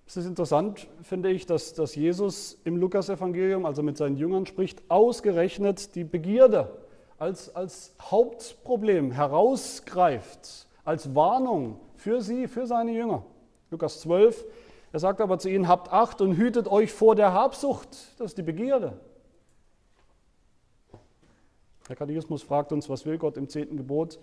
[0.07, 4.83] Es ist interessant, finde ich, dass, dass Jesus im Lukasevangelium, also mit seinen Jüngern spricht,
[4.89, 6.77] ausgerechnet die Begierde
[7.17, 13.25] als, als Hauptproblem herausgreift, als Warnung für sie, für seine Jünger.
[13.71, 14.45] Lukas 12,
[14.91, 18.37] er sagt aber zu ihnen, habt Acht und hütet euch vor der Habsucht, das ist
[18.37, 18.93] die Begierde.
[21.89, 24.19] Der Katechismus fragt uns, was will Gott im zehnten Gebot?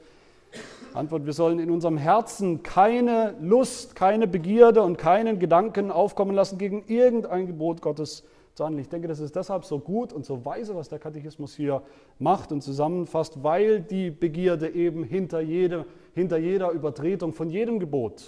[0.94, 6.58] Antwort, wir sollen in unserem Herzen keine Lust, keine Begierde und keinen Gedanken aufkommen lassen
[6.58, 8.24] gegen irgendein Gebot Gottes
[8.54, 8.82] zu handeln.
[8.82, 11.82] Ich denke, das ist deshalb so gut und so weise, was der Katechismus hier
[12.18, 18.22] macht und zusammenfasst, weil die Begierde eben hinter, jede, hinter jeder Übertretung von jedem Gebot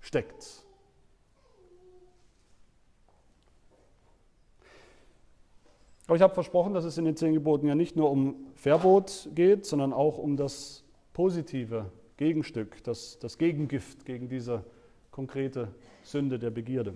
[0.00, 0.66] steckt.
[6.06, 9.28] Aber ich habe versprochen, dass es in den zehn Geboten ja nicht nur um Verbot
[9.34, 14.64] geht, sondern auch um das positive Gegenstück, das, das Gegengift gegen diese
[15.10, 16.94] konkrete Sünde der Begierde.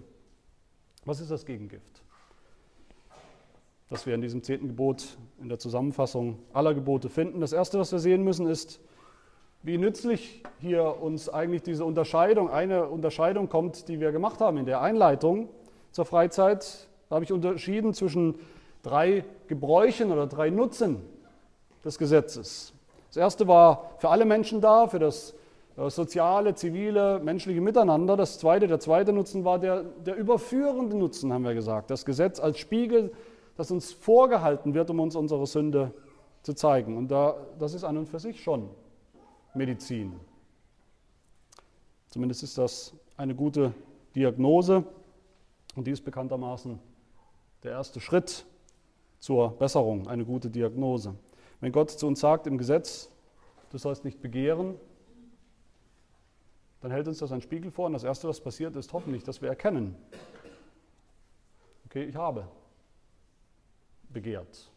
[1.04, 2.02] Was ist das Gegengift?
[3.88, 7.40] Das wir in diesem zehnten Gebot in der Zusammenfassung aller Gebote finden.
[7.40, 8.80] Das erste, was wir sehen müssen, ist,
[9.62, 14.64] wie nützlich hier uns eigentlich diese Unterscheidung, eine Unterscheidung kommt, die wir gemacht haben in
[14.64, 15.48] der Einleitung
[15.90, 16.88] zur Freizeit.
[17.08, 18.36] Da habe ich unterschieden zwischen
[18.82, 21.02] drei Gebräuchen oder drei Nutzen
[21.84, 22.72] des Gesetzes.
[23.08, 25.34] Das erste war für alle Menschen da, für das
[25.76, 28.16] äh, soziale, zivile, menschliche Miteinander.
[28.16, 31.90] Das zweite, der zweite Nutzen war der, der überführende Nutzen, haben wir gesagt.
[31.90, 33.12] Das Gesetz als Spiegel,
[33.56, 35.92] das uns vorgehalten wird, um uns unsere Sünde
[36.42, 36.96] zu zeigen.
[36.96, 38.70] Und da, das ist an und für sich schon
[39.54, 40.18] Medizin.
[42.08, 43.72] Zumindest ist das eine gute
[44.14, 44.84] Diagnose
[45.76, 46.78] und die ist bekanntermaßen
[47.62, 48.44] der erste Schritt
[49.18, 51.14] zur Besserung, eine gute Diagnose.
[51.60, 53.10] Wenn Gott zu uns sagt im Gesetz,
[53.70, 54.76] du sollst nicht begehren,
[56.80, 59.42] dann hält uns das ein Spiegel vor und das Erste, was passiert, ist hoffentlich, dass
[59.42, 59.94] wir erkennen,
[61.84, 62.48] okay, ich habe
[64.08, 64.69] begehrt.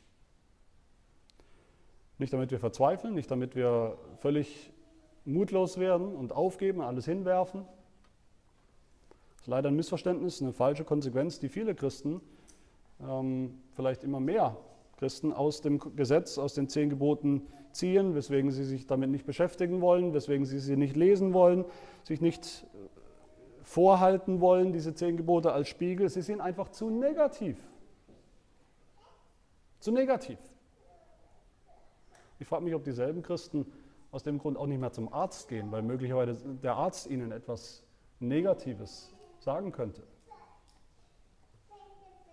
[2.23, 4.71] Nicht damit wir verzweifeln, nicht damit wir völlig
[5.25, 7.65] mutlos werden und aufgeben, alles hinwerfen.
[9.31, 12.21] Das ist leider ein Missverständnis, eine falsche Konsequenz, die viele Christen
[13.01, 14.55] ähm, vielleicht immer mehr
[14.95, 19.81] Christen aus dem Gesetz, aus den zehn Geboten ziehen, weswegen sie sich damit nicht beschäftigen
[19.81, 21.65] wollen, weswegen sie sie nicht lesen wollen,
[22.03, 22.87] sich nicht äh,
[23.63, 26.07] vorhalten wollen, diese zehn Gebote als Spiegel.
[26.07, 27.57] Sie sind einfach zu negativ.
[29.81, 30.39] Zu negativ.
[32.43, 33.65] Ich frage mich, ob dieselben Christen
[34.11, 37.85] aus dem Grund auch nicht mehr zum Arzt gehen, weil möglicherweise der Arzt ihnen etwas
[38.19, 40.03] Negatives sagen könnte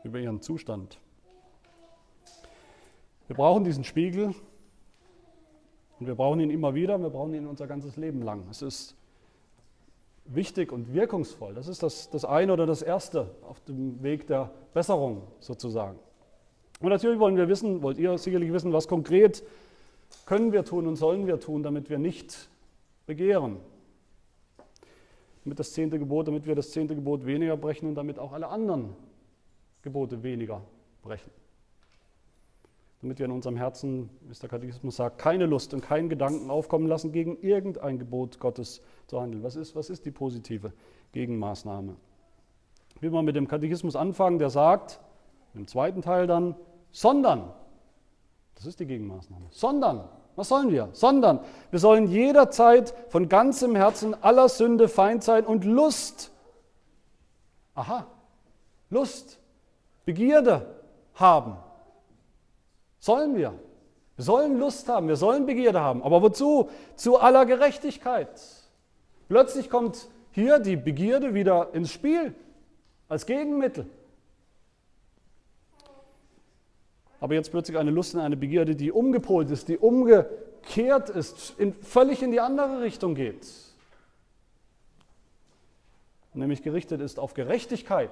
[0.02, 0.98] über ihren Zustand.
[3.28, 4.34] Wir brauchen diesen Spiegel
[6.00, 8.48] und wir brauchen ihn immer wieder, wir brauchen ihn unser ganzes Leben lang.
[8.50, 8.96] Es ist
[10.24, 11.54] wichtig und wirkungsvoll.
[11.54, 16.00] Das ist das, das eine oder das erste auf dem Weg der Besserung sozusagen.
[16.80, 19.44] Und natürlich wollen wir wissen, wollt ihr sicherlich wissen, was konkret
[20.26, 22.48] können wir tun und sollen wir tun, damit wir nicht
[23.06, 23.58] begehren.
[25.44, 28.48] Damit das zehnte Gebot, damit wir das zehnte Gebot weniger brechen und damit auch alle
[28.48, 28.94] anderen
[29.82, 30.62] Gebote weniger
[31.02, 31.30] brechen.
[33.00, 36.50] damit wir in unserem Herzen, wie es der Katechismus sagt, keine Lust und keinen Gedanken
[36.50, 39.42] aufkommen lassen, gegen irgendein Gebot Gottes zu handeln.
[39.42, 40.72] Was ist, was ist die positive
[41.12, 41.96] Gegenmaßnahme?
[42.96, 45.00] Ich will mal mit dem Katechismus anfangen, der sagt,
[45.54, 46.54] im zweiten Teil dann,
[46.92, 47.52] sondern,
[48.60, 50.90] das ist die Gegenmaßnahme, sondern, was sollen wir?
[50.92, 56.30] Sondern, wir sollen jederzeit von ganzem Herzen aller Sünde, Feindsinn und Lust,
[57.74, 58.06] aha,
[58.90, 59.38] Lust,
[60.04, 60.74] Begierde
[61.14, 61.56] haben.
[62.98, 63.54] Sollen wir.
[64.16, 66.02] Wir sollen Lust haben, wir sollen Begierde haben.
[66.02, 66.68] Aber wozu?
[66.96, 68.28] Zu aller Gerechtigkeit.
[69.28, 72.34] Plötzlich kommt hier die Begierde wieder ins Spiel
[73.08, 73.88] als Gegenmittel.
[77.20, 81.74] Aber jetzt plötzlich eine Lust und eine Begierde, die umgepolt ist, die umgekehrt ist, in,
[81.74, 83.46] völlig in die andere Richtung geht.
[86.32, 88.10] Nämlich gerichtet ist auf Gerechtigkeit,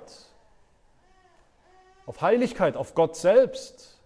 [2.05, 3.99] auf Heiligkeit, auf Gott selbst.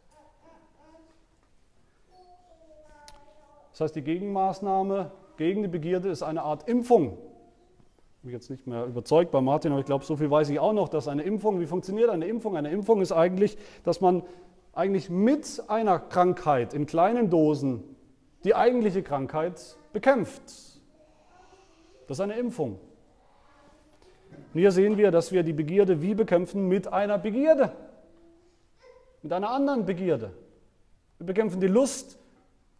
[3.72, 7.18] Das heißt, die Gegenmaßnahme gegen die Begierde ist eine Art Impfung.
[8.18, 10.60] Ich bin jetzt nicht mehr überzeugt bei Martin, aber ich glaube, so viel weiß ich
[10.60, 12.56] auch noch, dass eine Impfung, wie funktioniert eine Impfung?
[12.56, 14.22] Eine Impfung ist eigentlich, dass man
[14.72, 17.82] eigentlich mit einer Krankheit in kleinen Dosen
[18.44, 20.42] die eigentliche Krankheit bekämpft.
[22.08, 22.78] Das ist eine Impfung.
[24.52, 27.72] Und hier sehen wir, dass wir die Begierde wie bekämpfen mit einer Begierde,
[29.22, 30.32] mit einer anderen Begierde.
[31.18, 32.18] Wir bekämpfen die Lust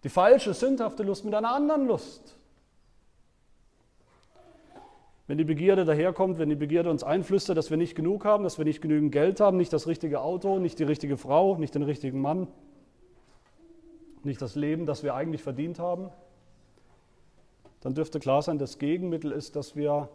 [0.04, 2.36] die falsche, sündhafte Lust mit einer anderen Lust.
[5.32, 8.58] Wenn die Begierde daherkommt, wenn die Begierde uns einflüstert, dass wir nicht genug haben, dass
[8.58, 11.84] wir nicht genügend Geld haben, nicht das richtige Auto, nicht die richtige Frau, nicht den
[11.84, 12.48] richtigen Mann,
[14.24, 16.10] nicht das Leben, das wir eigentlich verdient haben,
[17.80, 20.10] dann dürfte klar sein, das Gegenmittel ist, dass wir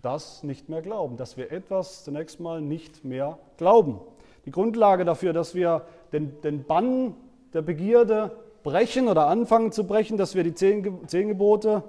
[0.00, 3.98] das nicht mehr glauben, dass wir etwas zunächst mal nicht mehr glauben.
[4.44, 5.82] Die Grundlage dafür, dass wir
[6.12, 7.16] den, den Bann
[7.52, 8.30] der Begierde
[8.62, 11.82] brechen oder anfangen zu brechen, dass wir die zehn, zehn Gebote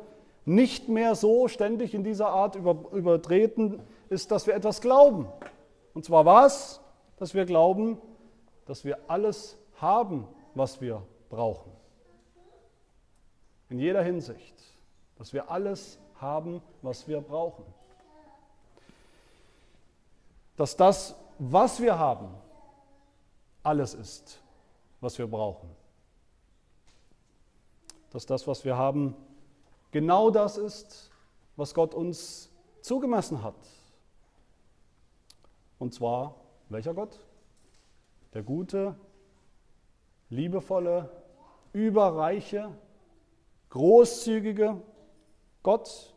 [0.47, 5.27] nicht mehr so ständig in dieser Art über, übertreten, ist, dass wir etwas glauben.
[5.93, 6.79] Und zwar was?
[7.17, 7.99] Dass wir glauben,
[8.65, 11.71] dass wir alles haben, was wir brauchen.
[13.69, 14.55] In jeder Hinsicht.
[15.17, 17.65] Dass wir alles haben, was wir brauchen.
[20.55, 22.29] Dass das, was wir haben,
[23.63, 24.41] alles ist,
[25.01, 25.69] was wir brauchen
[28.11, 29.15] dass das, was wir haben,
[29.91, 31.11] genau das ist,
[31.55, 32.49] was Gott uns
[32.81, 33.55] zugemessen hat.
[35.79, 36.35] Und zwar,
[36.69, 37.19] welcher Gott?
[38.33, 38.95] Der gute,
[40.29, 41.09] liebevolle,
[41.73, 42.71] überreiche,
[43.69, 44.81] großzügige
[45.63, 46.13] Gott,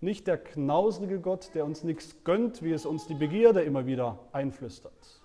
[0.00, 4.18] nicht der knausrige Gott, der uns nichts gönnt, wie es uns die Begierde immer wieder
[4.32, 5.22] einflüstert.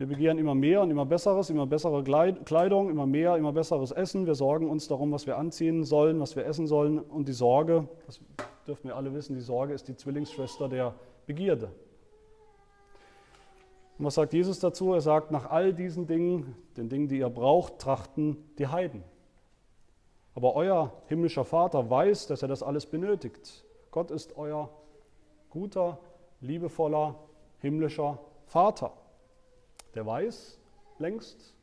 [0.00, 4.24] Wir begehren immer mehr und immer Besseres, immer bessere Kleidung, immer mehr, immer besseres Essen.
[4.24, 6.98] Wir sorgen uns darum, was wir anziehen sollen, was wir essen sollen.
[6.98, 8.18] Und die Sorge, das
[8.66, 10.94] dürfen wir alle wissen, die Sorge ist die Zwillingsschwester der
[11.26, 11.66] Begierde.
[13.98, 14.94] Und was sagt Jesus dazu?
[14.94, 19.04] Er sagt, nach all diesen Dingen, den Dingen, die ihr braucht, trachten die Heiden.
[20.34, 23.66] Aber euer himmlischer Vater weiß, dass er das alles benötigt.
[23.90, 24.70] Gott ist euer
[25.50, 25.98] guter,
[26.40, 27.16] liebevoller,
[27.58, 28.94] himmlischer Vater.
[29.94, 30.58] Der weiß
[30.98, 31.54] längst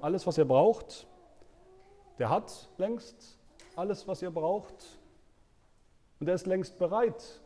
[0.00, 1.06] alles, was ihr braucht.
[2.18, 3.38] Der hat längst
[3.76, 5.00] alles, was ihr braucht.
[6.20, 7.42] Und er ist längst bereit,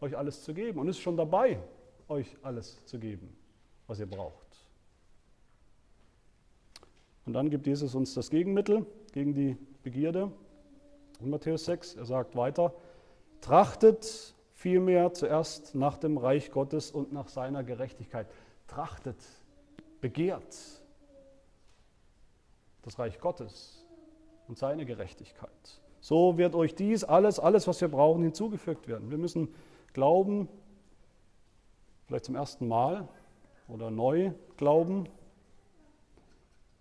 [0.00, 1.60] euch alles zu geben und ist schon dabei,
[2.08, 3.36] euch alles zu geben,
[3.86, 4.46] was ihr braucht.
[7.26, 10.32] Und dann gibt Jesus uns das Gegenmittel gegen die Begierde.
[11.20, 12.72] In Matthäus 6, er sagt weiter,
[13.40, 18.28] trachtet vielmehr zuerst nach dem Reich Gottes und nach seiner Gerechtigkeit
[18.68, 19.16] trachtet,
[20.00, 20.56] begehrt
[22.82, 23.84] das Reich Gottes
[24.46, 25.80] und seine Gerechtigkeit.
[26.00, 29.10] So wird euch dies alles, alles, was wir brauchen, hinzugefügt werden.
[29.10, 29.52] Wir müssen
[29.92, 30.48] glauben,
[32.06, 33.08] vielleicht zum ersten Mal
[33.66, 35.08] oder neu glauben,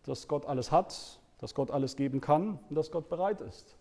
[0.03, 3.75] dass Gott alles hat, dass Gott alles geben kann und dass Gott bereit ist,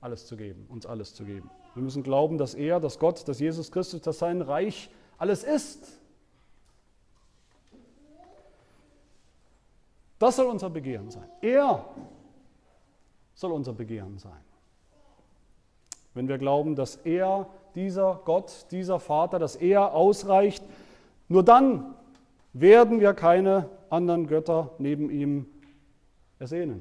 [0.00, 1.50] alles zu geben, uns alles zu geben.
[1.74, 6.00] Wir müssen glauben, dass er, dass Gott, dass Jesus Christus, dass sein Reich alles ist
[10.24, 11.28] Das soll unser Begehren sein.
[11.42, 11.84] Er
[13.34, 14.32] soll unser Begehren sein.
[16.14, 20.64] Wenn wir glauben, dass er, dieser Gott, dieser Vater, dass er ausreicht,
[21.28, 21.94] nur dann
[22.54, 25.44] werden wir keine anderen Götter neben ihm
[26.38, 26.80] ersehnen.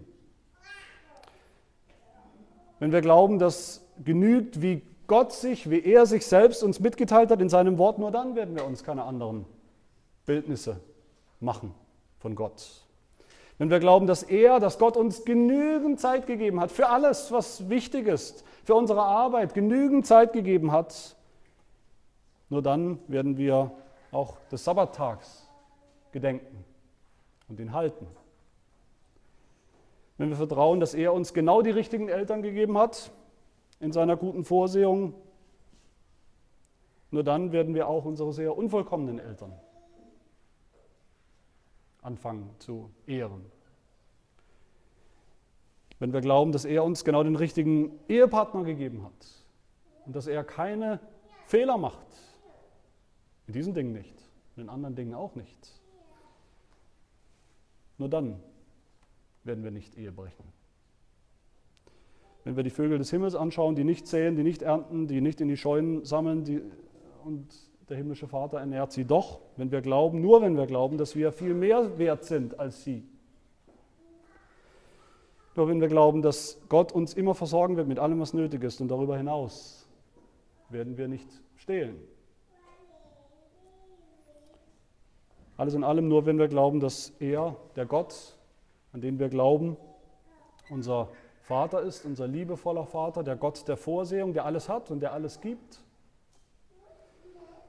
[2.80, 7.41] Wenn wir glauben, dass genügt, wie Gott sich, wie er sich selbst uns mitgeteilt hat
[7.41, 9.46] in seinem Wort, nur dann werden wir uns keine anderen
[10.26, 10.80] Bildnisse
[11.41, 11.76] machen
[12.20, 12.83] von Gott.
[13.58, 17.70] Wenn wir glauben, dass er, dass Gott uns genügend Zeit gegeben hat für alles, was
[17.70, 21.16] wichtig ist, für unsere Arbeit, genügend Zeit gegeben hat,
[22.49, 23.72] nur dann werden wir
[24.12, 25.47] auch des Sabbattags
[26.12, 26.64] gedenken
[27.47, 28.08] und ihn halten.
[30.18, 33.12] Wenn wir vertrauen, dass er uns genau die richtigen Eltern gegeben hat
[33.80, 35.14] in seiner guten Vorsehung,
[37.12, 39.54] nur dann werden wir auch unsere sehr unvollkommenen Eltern
[42.04, 43.45] anfangen zu ehren.
[45.99, 49.45] Wenn wir glauben, dass er uns genau den richtigen Ehepartner gegeben hat
[50.06, 50.99] und dass er keine
[51.45, 52.08] Fehler macht,
[53.47, 54.22] in diesen Dingen nicht,
[54.56, 55.82] in den anderen Dingen auch nicht,
[57.97, 58.41] nur dann
[59.43, 60.43] werden wir nicht Ehe brechen.
[62.43, 65.39] Wenn wir die Vögel des Himmels anschauen, die nicht säen, die nicht ernten, die nicht
[65.39, 66.62] in die Scheunen sammeln die,
[67.24, 67.47] und
[67.90, 71.32] der himmlische Vater ernährt sie doch, wenn wir glauben, nur wenn wir glauben, dass wir
[71.32, 73.04] viel mehr wert sind als sie.
[75.56, 78.82] Nur wenn wir glauben, dass Gott uns immer versorgen wird mit allem, was nötig ist
[78.82, 79.88] und darüber hinaus
[80.70, 82.02] werden wir nicht stehlen.
[85.56, 88.38] Alles in allem nur, wenn wir glauben, dass er, der Gott,
[88.92, 89.78] an den wir glauben,
[90.72, 91.10] unser
[91.42, 95.42] Vater ist, unser liebevoller Vater, der Gott der Vorsehung, der alles hat und der alles
[95.42, 95.83] gibt,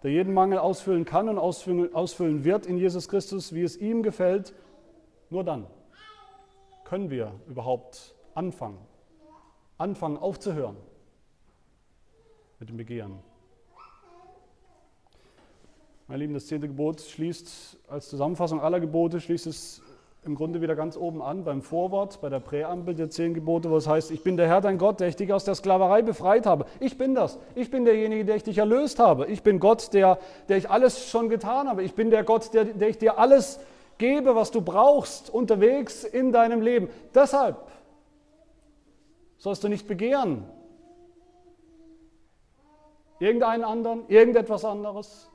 [0.05, 4.55] der jeden Mangel ausfüllen kann und ausfüllen wird in Jesus Christus, wie es ihm gefällt,
[5.31, 5.67] nur dann
[6.85, 8.79] können wir überhaupt anfangen,
[9.79, 10.77] anfangen aufzuhören
[12.59, 13.19] mit dem Begehren.
[16.07, 19.81] Meine Lieben, das zehnte Gebot schließt als Zusammenfassung aller Gebote, schließt es
[20.25, 23.77] im Grunde wieder ganz oben an, beim Vorwort, bei der Präambel der zehn Gebote, wo
[23.77, 26.47] es heißt, ich bin der Herr dein Gott, der ich dich aus der Sklaverei befreit
[26.47, 26.65] habe.
[26.81, 27.39] Ich bin das.
[27.55, 29.27] Ich bin derjenige, der ich dich erlöst habe.
[29.27, 30.19] Ich bin Gott, der,
[30.49, 31.83] der ich alles schon getan habe.
[31.83, 33.61] Ich bin der Gott, der, der ich dir alles
[33.99, 36.89] gebe, was du brauchst unterwegs in deinem Leben.
[37.15, 37.57] Deshalb
[39.37, 40.45] sollst du nicht begehren.
[43.19, 45.31] Irgendeinen anderen, irgendetwas anderes.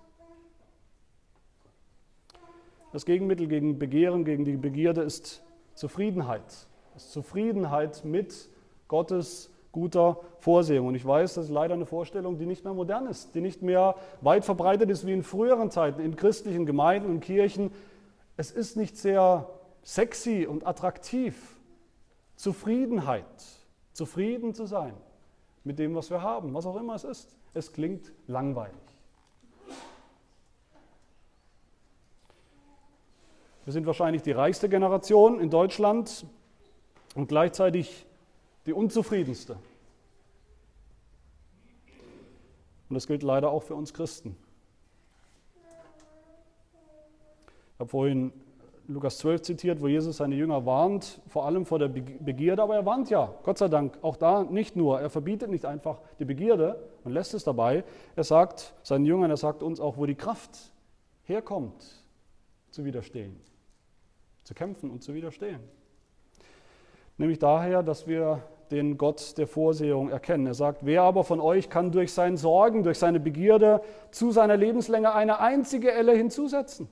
[2.91, 5.43] Das Gegenmittel gegen Begehren, gegen die Begierde ist
[5.75, 6.67] Zufriedenheit.
[6.95, 8.49] Ist Zufriedenheit mit
[8.87, 10.87] Gottes guter Vorsehung.
[10.87, 13.61] Und ich weiß, das ist leider eine Vorstellung, die nicht mehr modern ist, die nicht
[13.61, 17.71] mehr weit verbreitet ist wie in früheren Zeiten in christlichen Gemeinden und Kirchen.
[18.37, 19.47] Es ist nicht sehr
[19.83, 21.59] sexy und attraktiv.
[22.35, 23.25] Zufriedenheit,
[23.93, 24.93] zufrieden zu sein
[25.63, 27.35] mit dem, was wir haben, was auch immer es ist.
[27.53, 28.88] Es klingt langweilig.
[33.65, 36.25] Wir sind wahrscheinlich die reichste Generation in Deutschland
[37.15, 38.05] und gleichzeitig
[38.65, 39.57] die unzufriedenste.
[42.89, 44.35] Und das gilt leider auch für uns Christen.
[47.73, 48.33] Ich habe vorhin
[48.89, 52.85] Lukas 12 zitiert, wo Jesus seine Jünger warnt, vor allem vor der Begierde, aber er
[52.87, 54.99] warnt ja, Gott sei Dank, auch da nicht nur.
[54.99, 57.83] Er verbietet nicht einfach die Begierde und lässt es dabei.
[58.15, 60.73] Er sagt seinen Jüngern, er sagt uns auch, wo die Kraft
[61.25, 61.98] herkommt,
[62.71, 63.41] zu widerstehen
[64.49, 65.59] zu kämpfen und zu widerstehen.
[67.19, 68.41] Nämlich daher, dass wir
[68.71, 70.47] den Gott der Vorsehung erkennen.
[70.47, 74.57] Er sagt, wer aber von euch kann durch sein Sorgen, durch seine Begierde zu seiner
[74.57, 76.87] Lebenslänge eine einzige Elle hinzusetzen?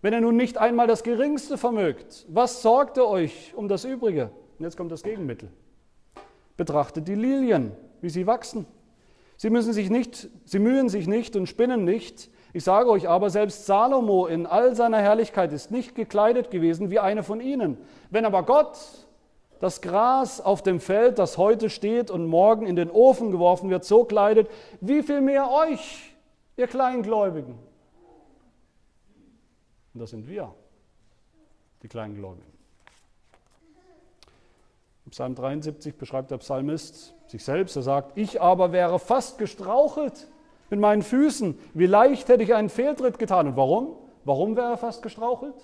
[0.00, 4.30] Wenn er nun nicht einmal das Geringste vermögt, was sorgt er euch um das Übrige?
[4.56, 5.48] Und jetzt kommt das Gegenmittel.
[6.56, 8.64] Betrachtet die Lilien, wie sie wachsen.
[9.36, 12.30] Sie, müssen sich nicht, sie mühen sich nicht und spinnen nicht.
[12.56, 16.98] Ich sage euch aber, selbst Salomo in all seiner Herrlichkeit ist nicht gekleidet gewesen wie
[16.98, 17.76] eine von ihnen.
[18.08, 18.78] Wenn aber Gott
[19.60, 23.84] das Gras auf dem Feld, das heute steht und morgen in den Ofen geworfen wird,
[23.84, 24.48] so kleidet,
[24.80, 26.14] wie viel mehr euch,
[26.56, 27.58] ihr Kleingläubigen?
[29.92, 30.54] Und das sind wir,
[31.82, 32.54] die Kleingläubigen.
[35.04, 37.76] Im Psalm 73 beschreibt der Psalmist sich selbst.
[37.76, 40.26] Er sagt, ich aber wäre fast gestrauchelt
[40.70, 41.58] mit meinen Füßen.
[41.74, 43.48] Wie leicht hätte ich einen Fehltritt getan.
[43.48, 43.96] Und warum?
[44.24, 45.54] Warum wäre er fast gestrauchelt?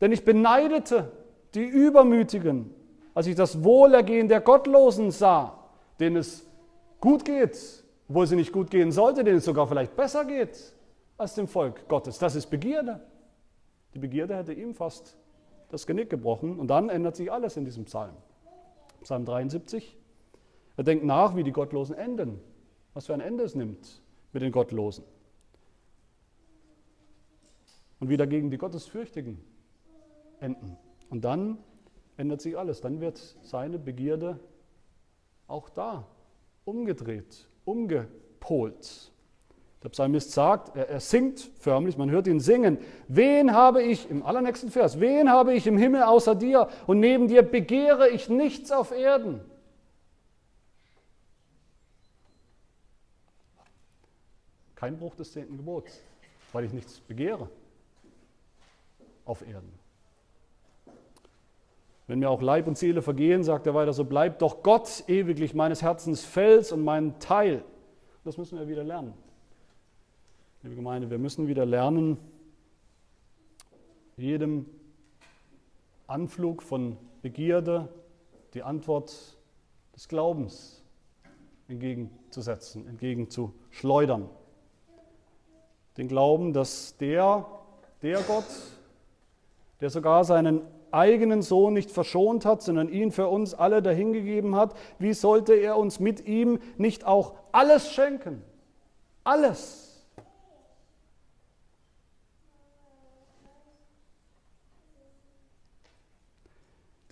[0.00, 1.10] Denn ich beneidete
[1.54, 2.74] die Übermütigen,
[3.14, 5.58] als ich das Wohlergehen der Gottlosen sah,
[5.98, 6.46] denen es
[7.00, 7.58] gut geht,
[8.08, 10.74] obwohl sie nicht gut gehen sollte, denen es sogar vielleicht besser geht
[11.16, 12.18] als dem Volk Gottes.
[12.18, 13.00] Das ist Begierde.
[13.94, 15.16] Die Begierde hätte ihm fast
[15.70, 16.58] das Genick gebrochen.
[16.58, 18.14] Und dann ändert sich alles in diesem Psalm.
[19.02, 19.96] Psalm 73.
[20.76, 22.40] Er denkt nach, wie die Gottlosen enden
[22.96, 24.00] was für ein Ende es nimmt
[24.32, 25.04] mit den Gottlosen.
[28.00, 29.38] Und wie dagegen die Gottesfürchtigen
[30.40, 30.78] enden.
[31.10, 31.58] Und dann
[32.16, 32.80] ändert sich alles.
[32.80, 34.40] Dann wird seine Begierde
[35.46, 36.06] auch da
[36.64, 39.12] umgedreht, umgepolt.
[39.82, 42.78] Der Psalmist sagt, er, er singt förmlich, man hört ihn singen.
[43.08, 47.28] Wen habe ich, im allernächsten Vers, wen habe ich im Himmel außer dir und neben
[47.28, 49.42] dir begehre ich nichts auf Erden?
[54.76, 56.00] Kein Bruch des zehnten Gebots,
[56.52, 57.48] weil ich nichts begehre
[59.24, 59.72] auf Erden.
[62.06, 65.54] Wenn mir auch Leib und Seele vergehen, sagt er weiter, so bleibt doch Gott ewiglich
[65.54, 67.64] meines Herzens Fels und mein Teil.
[68.22, 69.12] Das müssen wir wieder lernen.
[70.62, 72.16] Liebe Gemeinde, wir müssen wieder lernen,
[74.16, 74.66] jedem
[76.06, 77.88] Anflug von Begierde
[78.54, 79.36] die Antwort
[79.94, 80.84] des Glaubens
[81.68, 84.28] entgegenzusetzen, entgegenzuschleudern.
[85.96, 87.46] Den Glauben, dass der,
[88.02, 88.44] der Gott,
[89.80, 94.74] der sogar seinen eigenen Sohn nicht verschont hat, sondern ihn für uns alle dahingegeben hat,
[94.98, 98.42] wie sollte er uns mit ihm nicht auch alles schenken?
[99.24, 100.06] Alles.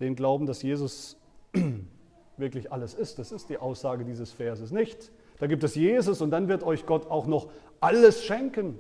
[0.01, 1.17] Den Glauben, dass Jesus
[2.37, 5.13] wirklich alles ist, das ist die Aussage dieses Verses nicht.
[5.39, 8.79] Da gibt es Jesus und dann wird euch Gott auch noch alles schenken.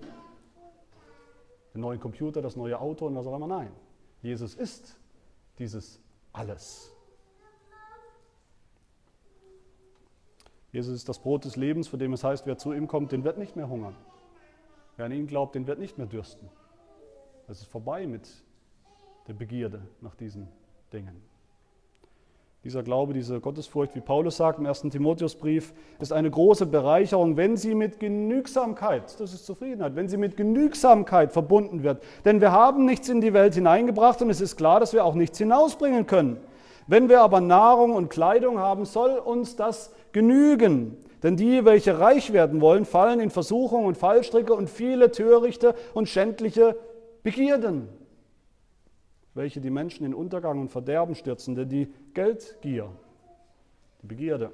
[1.74, 3.48] Den neuen Computer, das neue Auto und was auch immer.
[3.48, 3.72] Nein.
[4.22, 4.96] Jesus ist
[5.59, 6.00] dieses
[6.32, 6.92] alles.
[10.72, 13.22] Jesus ist das Brot des Lebens, von dem es heißt, wer zu ihm kommt, den
[13.22, 13.94] wird nicht mehr hungern.
[14.96, 16.48] Wer an ihn glaubt, den wird nicht mehr dürsten.
[17.46, 18.28] Es ist vorbei mit
[19.28, 20.48] der Begierde nach diesen
[20.92, 21.22] Dingen.
[22.65, 24.81] Dieser Glaube, diese Gottesfurcht, wie Paulus sagt im 1.
[24.91, 30.39] Timotheusbrief, ist eine große Bereicherung, wenn sie mit Genügsamkeit, das ist Zufriedenheit, wenn sie mit
[30.39, 32.03] Genügsamkeit verbunden wird.
[32.25, 35.15] Denn wir haben nichts in die Welt hineingebracht und es ist klar, dass wir auch
[35.15, 36.39] nichts hinausbringen können.
[36.87, 40.97] Wenn wir aber Nahrung und Kleidung haben, soll uns das genügen.
[41.23, 46.09] Denn die, welche reich werden wollen, fallen in Versuchung und Fallstricke und viele törichte und
[46.09, 46.77] schändliche
[47.23, 47.89] Begierden
[49.35, 52.91] welche die Menschen in Untergang und Verderben stürzen, denn die Geldgier,
[54.03, 54.51] die Begierde,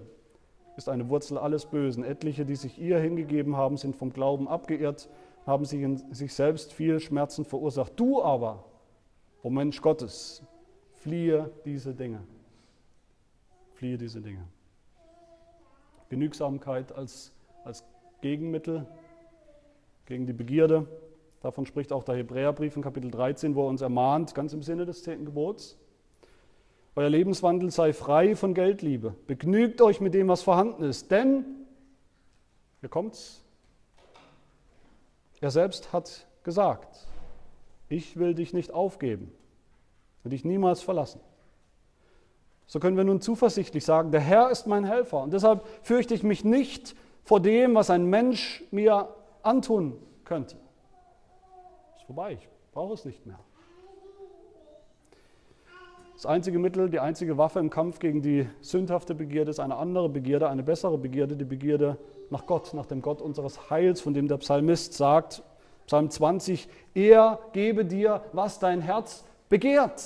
[0.76, 2.02] ist eine Wurzel alles Bösen.
[2.02, 5.10] Etliche, die sich ihr hingegeben haben, sind vom Glauben abgeirrt,
[5.46, 7.92] haben sich in sich selbst viel Schmerzen verursacht.
[7.96, 8.64] Du aber,
[9.42, 10.42] o oh Mensch Gottes,
[10.94, 12.22] fliehe diese Dinge.
[13.74, 14.46] Fliehe diese Dinge.
[16.08, 17.32] Genügsamkeit als,
[17.64, 17.84] als
[18.20, 18.86] Gegenmittel
[20.06, 20.86] gegen die Begierde,
[21.40, 24.84] Davon spricht auch der Hebräerbrief in Kapitel 13, wo er uns ermahnt, ganz im Sinne
[24.84, 25.78] des zehnten Gebots.
[26.96, 29.14] Euer Lebenswandel sei frei von Geldliebe.
[29.26, 31.10] Begnügt euch mit dem, was vorhanden ist.
[31.10, 31.46] Denn,
[32.80, 33.42] hier kommt's,
[35.40, 37.06] er selbst hat gesagt,
[37.88, 39.32] ich will dich nicht aufgeben
[40.22, 41.20] und dich niemals verlassen.
[42.66, 46.22] So können wir nun zuversichtlich sagen, der Herr ist mein Helfer und deshalb fürchte ich
[46.22, 49.08] mich nicht vor dem, was ein Mensch mir
[49.42, 50.56] antun könnte
[52.10, 53.38] vorbei, ich brauche es nicht mehr.
[56.14, 60.08] Das einzige Mittel, die einzige Waffe im Kampf gegen die sündhafte Begierde ist eine andere
[60.08, 61.98] Begierde, eine bessere Begierde, die Begierde
[62.28, 65.44] nach Gott, nach dem Gott unseres Heils, von dem der Psalmist sagt,
[65.86, 70.02] Psalm 20, er gebe dir, was dein Herz begehrt.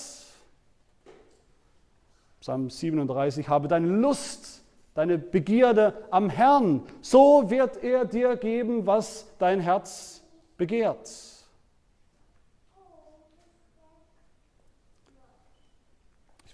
[2.41, 9.27] Psalm 37, habe deine Lust, deine Begierde am Herrn, so wird er dir geben, was
[9.39, 10.23] dein Herz
[10.59, 11.34] begehrt.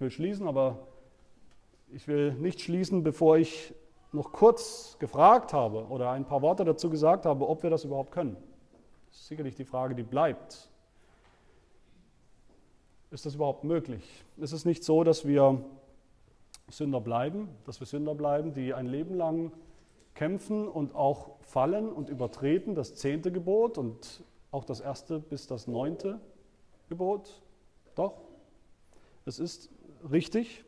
[0.00, 0.78] Ich will schließen, aber
[1.92, 3.74] ich will nicht schließen, bevor ich
[4.12, 8.10] noch kurz gefragt habe oder ein paar Worte dazu gesagt habe, ob wir das überhaupt
[8.10, 8.38] können.
[9.08, 10.70] Das ist sicherlich die Frage, die bleibt.
[13.10, 14.24] Ist das überhaupt möglich?
[14.38, 15.62] Ist es nicht so, dass wir
[16.70, 19.52] Sünder bleiben, dass wir Sünder bleiben, die ein Leben lang
[20.14, 25.66] kämpfen und auch fallen und übertreten das zehnte Gebot und auch das erste bis das
[25.66, 26.18] neunte
[26.88, 27.42] Gebot?
[27.96, 28.14] Doch,
[29.26, 29.68] es ist
[30.10, 30.64] richtig.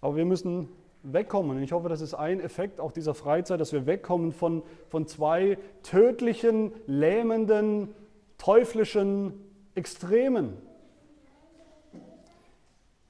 [0.00, 0.68] Aber wir müssen
[1.02, 1.62] wegkommen.
[1.62, 5.58] Ich hoffe, das ist ein Effekt auch dieser Freizeit, dass wir wegkommen von, von zwei
[5.82, 7.94] tödlichen, lähmenden,
[8.36, 9.32] teuflischen
[9.74, 10.56] Extremen,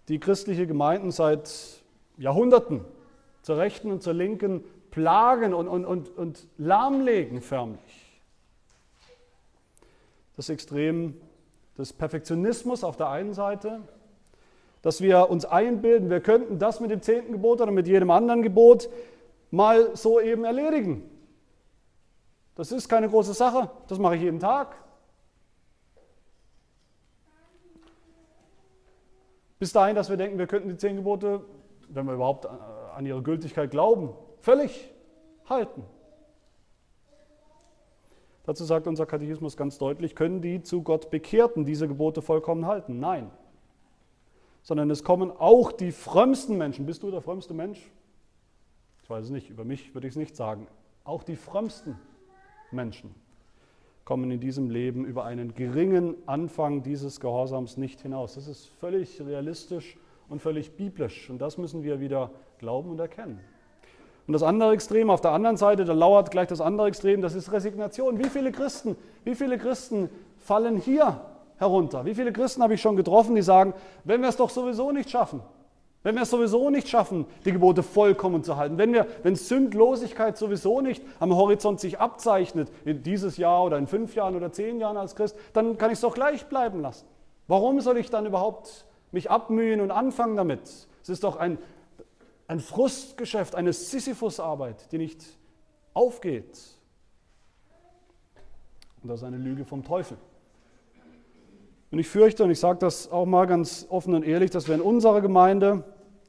[0.09, 1.83] die christliche Gemeinden seit
[2.17, 2.85] Jahrhunderten
[3.43, 8.21] zur Rechten und zur Linken plagen und, und, und, und lahmlegen förmlich.
[10.37, 11.21] Das Extrem
[11.77, 13.81] des Perfektionismus auf der einen Seite
[14.83, 18.43] dass wir uns einbilden, wir könnten das mit dem zehnten Gebot oder mit jedem anderen
[18.43, 18.89] Gebot
[19.51, 21.09] mal so eben erledigen.
[22.55, 24.77] Das ist keine große Sache, das mache ich jeden Tag.
[29.59, 31.45] Bis dahin, dass wir denken, wir könnten die zehn Gebote,
[31.89, 34.11] wenn wir überhaupt an ihre Gültigkeit glauben,
[34.41, 34.93] völlig
[35.49, 35.85] halten.
[38.45, 42.99] Dazu sagt unser Katechismus ganz deutlich, können die zu Gott Bekehrten diese Gebote vollkommen halten?
[42.99, 43.31] Nein.
[44.69, 46.85] Sondern es kommen auch die frömmsten Menschen.
[46.85, 47.91] Bist du der frömmste Mensch?
[49.03, 50.67] Ich weiß es nicht, über mich würde ich es nicht sagen.
[51.05, 51.99] Auch die frömmsten
[52.71, 53.15] Menschen
[54.05, 58.35] kommen in diesem Leben über einen geringen Anfang dieses Gehorsams nicht hinaus.
[58.35, 59.97] Das ist völlig realistisch
[60.29, 61.31] und völlig biblisch.
[61.31, 63.41] Und das müssen wir wieder glauben und erkennen.
[64.27, 67.35] Und das andere Extrem, auf der anderen Seite, da lauert gleich das andere Extrem, das
[67.35, 68.19] ist Resignation.
[68.19, 71.23] Wie viele Christen, wie viele Christen fallen hier
[71.59, 72.05] herunter?
[72.05, 75.11] Wie viele Christen habe ich schon getroffen, die sagen, wenn wir es doch sowieso nicht
[75.11, 75.43] schaffen,
[76.03, 80.39] wenn wir es sowieso nicht schaffen, die Gebote vollkommen zu halten, wenn, wir, wenn Sündlosigkeit
[80.39, 84.81] sowieso nicht am Horizont sich abzeichnet, in dieses Jahr oder in fünf Jahren oder zehn
[84.81, 87.07] Jahren als Christ, dann kann ich es doch gleich bleiben lassen.
[87.49, 90.63] Warum soll ich dann überhaupt mich abmühen und anfangen damit?
[91.03, 91.59] Es ist doch ein,
[92.47, 95.25] ein Frustgeschäft, eine Sisyphusarbeit, die nicht
[95.95, 96.59] aufgeht.
[99.03, 100.17] Und das ist eine Lüge vom Teufel.
[101.91, 104.75] Und ich fürchte, und ich sage das auch mal ganz offen und ehrlich, dass wir
[104.75, 105.85] in unserer Gemeinde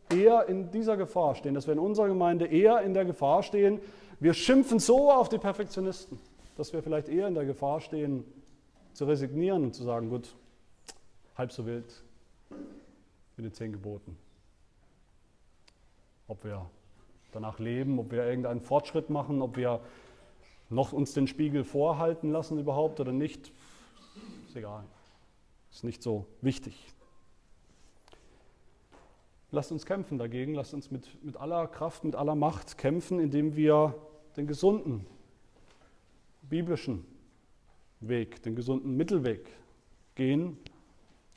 [0.10, 3.80] eher in dieser Gefahr stehen, dass wir in unserer Gemeinde eher in der Gefahr stehen,
[4.20, 6.20] wir schimpfen so auf die Perfektionisten,
[6.57, 8.24] dass wir vielleicht eher in der Gefahr stehen,
[8.93, 10.36] zu resignieren und zu sagen, gut,
[11.38, 12.03] halb so wild
[13.38, 14.18] mit den zehn Geboten.
[16.28, 16.66] Ob wir
[17.32, 19.80] danach leben, ob wir irgendeinen Fortschritt machen, ob wir
[20.70, 23.51] noch uns den Spiegel vorhalten lassen überhaupt oder nicht,
[24.47, 24.84] ist egal.
[25.72, 26.88] Ist nicht so wichtig.
[29.51, 33.55] Lasst uns kämpfen dagegen, lasst uns mit, mit aller Kraft, mit aller Macht kämpfen, indem
[33.55, 33.95] wir
[34.38, 35.07] den gesunden,
[36.43, 37.05] biblischen
[37.99, 39.47] Weg, den gesunden Mittelweg
[40.15, 40.57] gehen.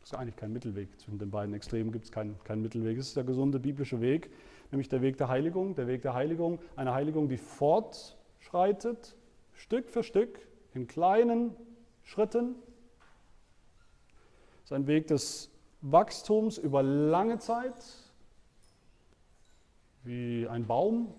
[0.01, 0.89] Das ist eigentlich kein Mittelweg.
[1.01, 2.99] Zwischen den beiden Extremen gibt es keinen kein Mittelweg.
[2.99, 4.31] Es ist der gesunde biblische Weg,
[4.71, 5.75] nämlich der Weg der Heiligung.
[5.75, 9.17] Der Weg der Heiligung, eine Heiligung, die fortschreitet,
[9.55, 10.39] Stück für Stück,
[10.75, 11.55] in kleinen
[12.03, 12.57] Schritten,
[14.73, 15.51] ist ein Weg des
[15.83, 17.75] Wachstums über lange Zeit,
[20.03, 21.13] wie ein Baum.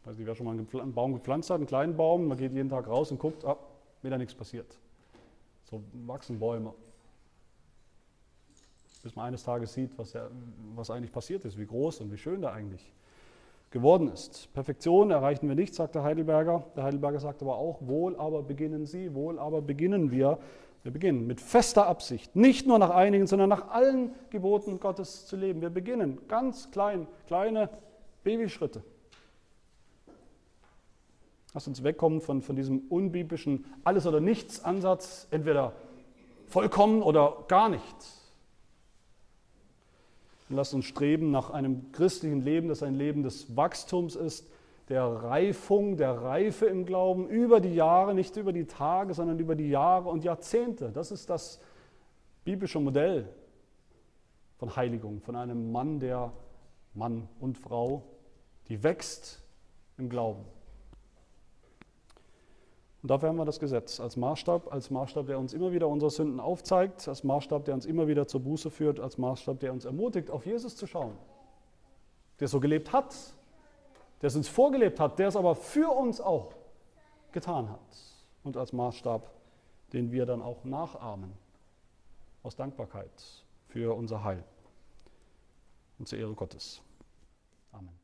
[0.00, 2.52] Ich weiß nicht, wer schon mal einen Baum gepflanzt hat, einen kleinen Baum, man geht
[2.52, 3.56] jeden Tag raus und guckt, ah,
[4.02, 4.66] wieder nichts passiert.
[5.70, 6.74] So wachsen Bäume.
[9.04, 10.28] Bis man eines Tages sieht, was, ja,
[10.74, 12.92] was eigentlich passiert ist, wie groß und wie schön der eigentlich
[13.70, 14.52] geworden ist.
[14.52, 16.64] Perfektion erreichen wir nicht, sagt der Heidelberger.
[16.74, 20.38] Der Heidelberger sagt aber auch, wohl aber beginnen Sie, wohl aber beginnen wir
[20.82, 25.36] wir beginnen mit fester Absicht, nicht nur nach einigen, sondern nach allen Geboten Gottes zu
[25.36, 25.60] leben.
[25.60, 27.68] Wir beginnen ganz klein, kleine
[28.24, 28.82] Babyschritte.
[31.54, 35.72] Lass uns wegkommen von, von diesem unbiblischen Alles- oder Nichts-Ansatz, entweder
[36.46, 38.32] vollkommen oder gar nichts.
[40.48, 44.46] Und lasst uns streben nach einem christlichen Leben, das ein Leben des Wachstums ist,
[44.88, 49.54] der Reifung, der Reife im Glauben über die Jahre, nicht über die Tage, sondern über
[49.54, 50.90] die Jahre und Jahrzehnte.
[50.90, 51.60] Das ist das
[52.44, 53.28] biblische Modell
[54.58, 56.32] von Heiligung, von einem Mann, der
[56.94, 58.02] Mann und Frau,
[58.68, 59.42] die wächst
[59.98, 60.44] im Glauben.
[63.02, 66.10] Und dafür haben wir das Gesetz als Maßstab, als Maßstab, der uns immer wieder unsere
[66.10, 69.84] Sünden aufzeigt, als Maßstab, der uns immer wieder zur Buße führt, als Maßstab, der uns
[69.84, 71.16] ermutigt, auf Jesus zu schauen,
[72.38, 73.14] der so gelebt hat,
[74.22, 76.54] der es uns vorgelebt hat, der es aber für uns auch
[77.32, 77.80] getan hat
[78.44, 79.28] und als Maßstab,
[79.92, 81.32] den wir dann auch nachahmen,
[82.42, 83.10] aus Dankbarkeit
[83.68, 84.42] für unser Heil
[85.98, 86.80] und zur Ehre Gottes.
[87.72, 88.01] Amen.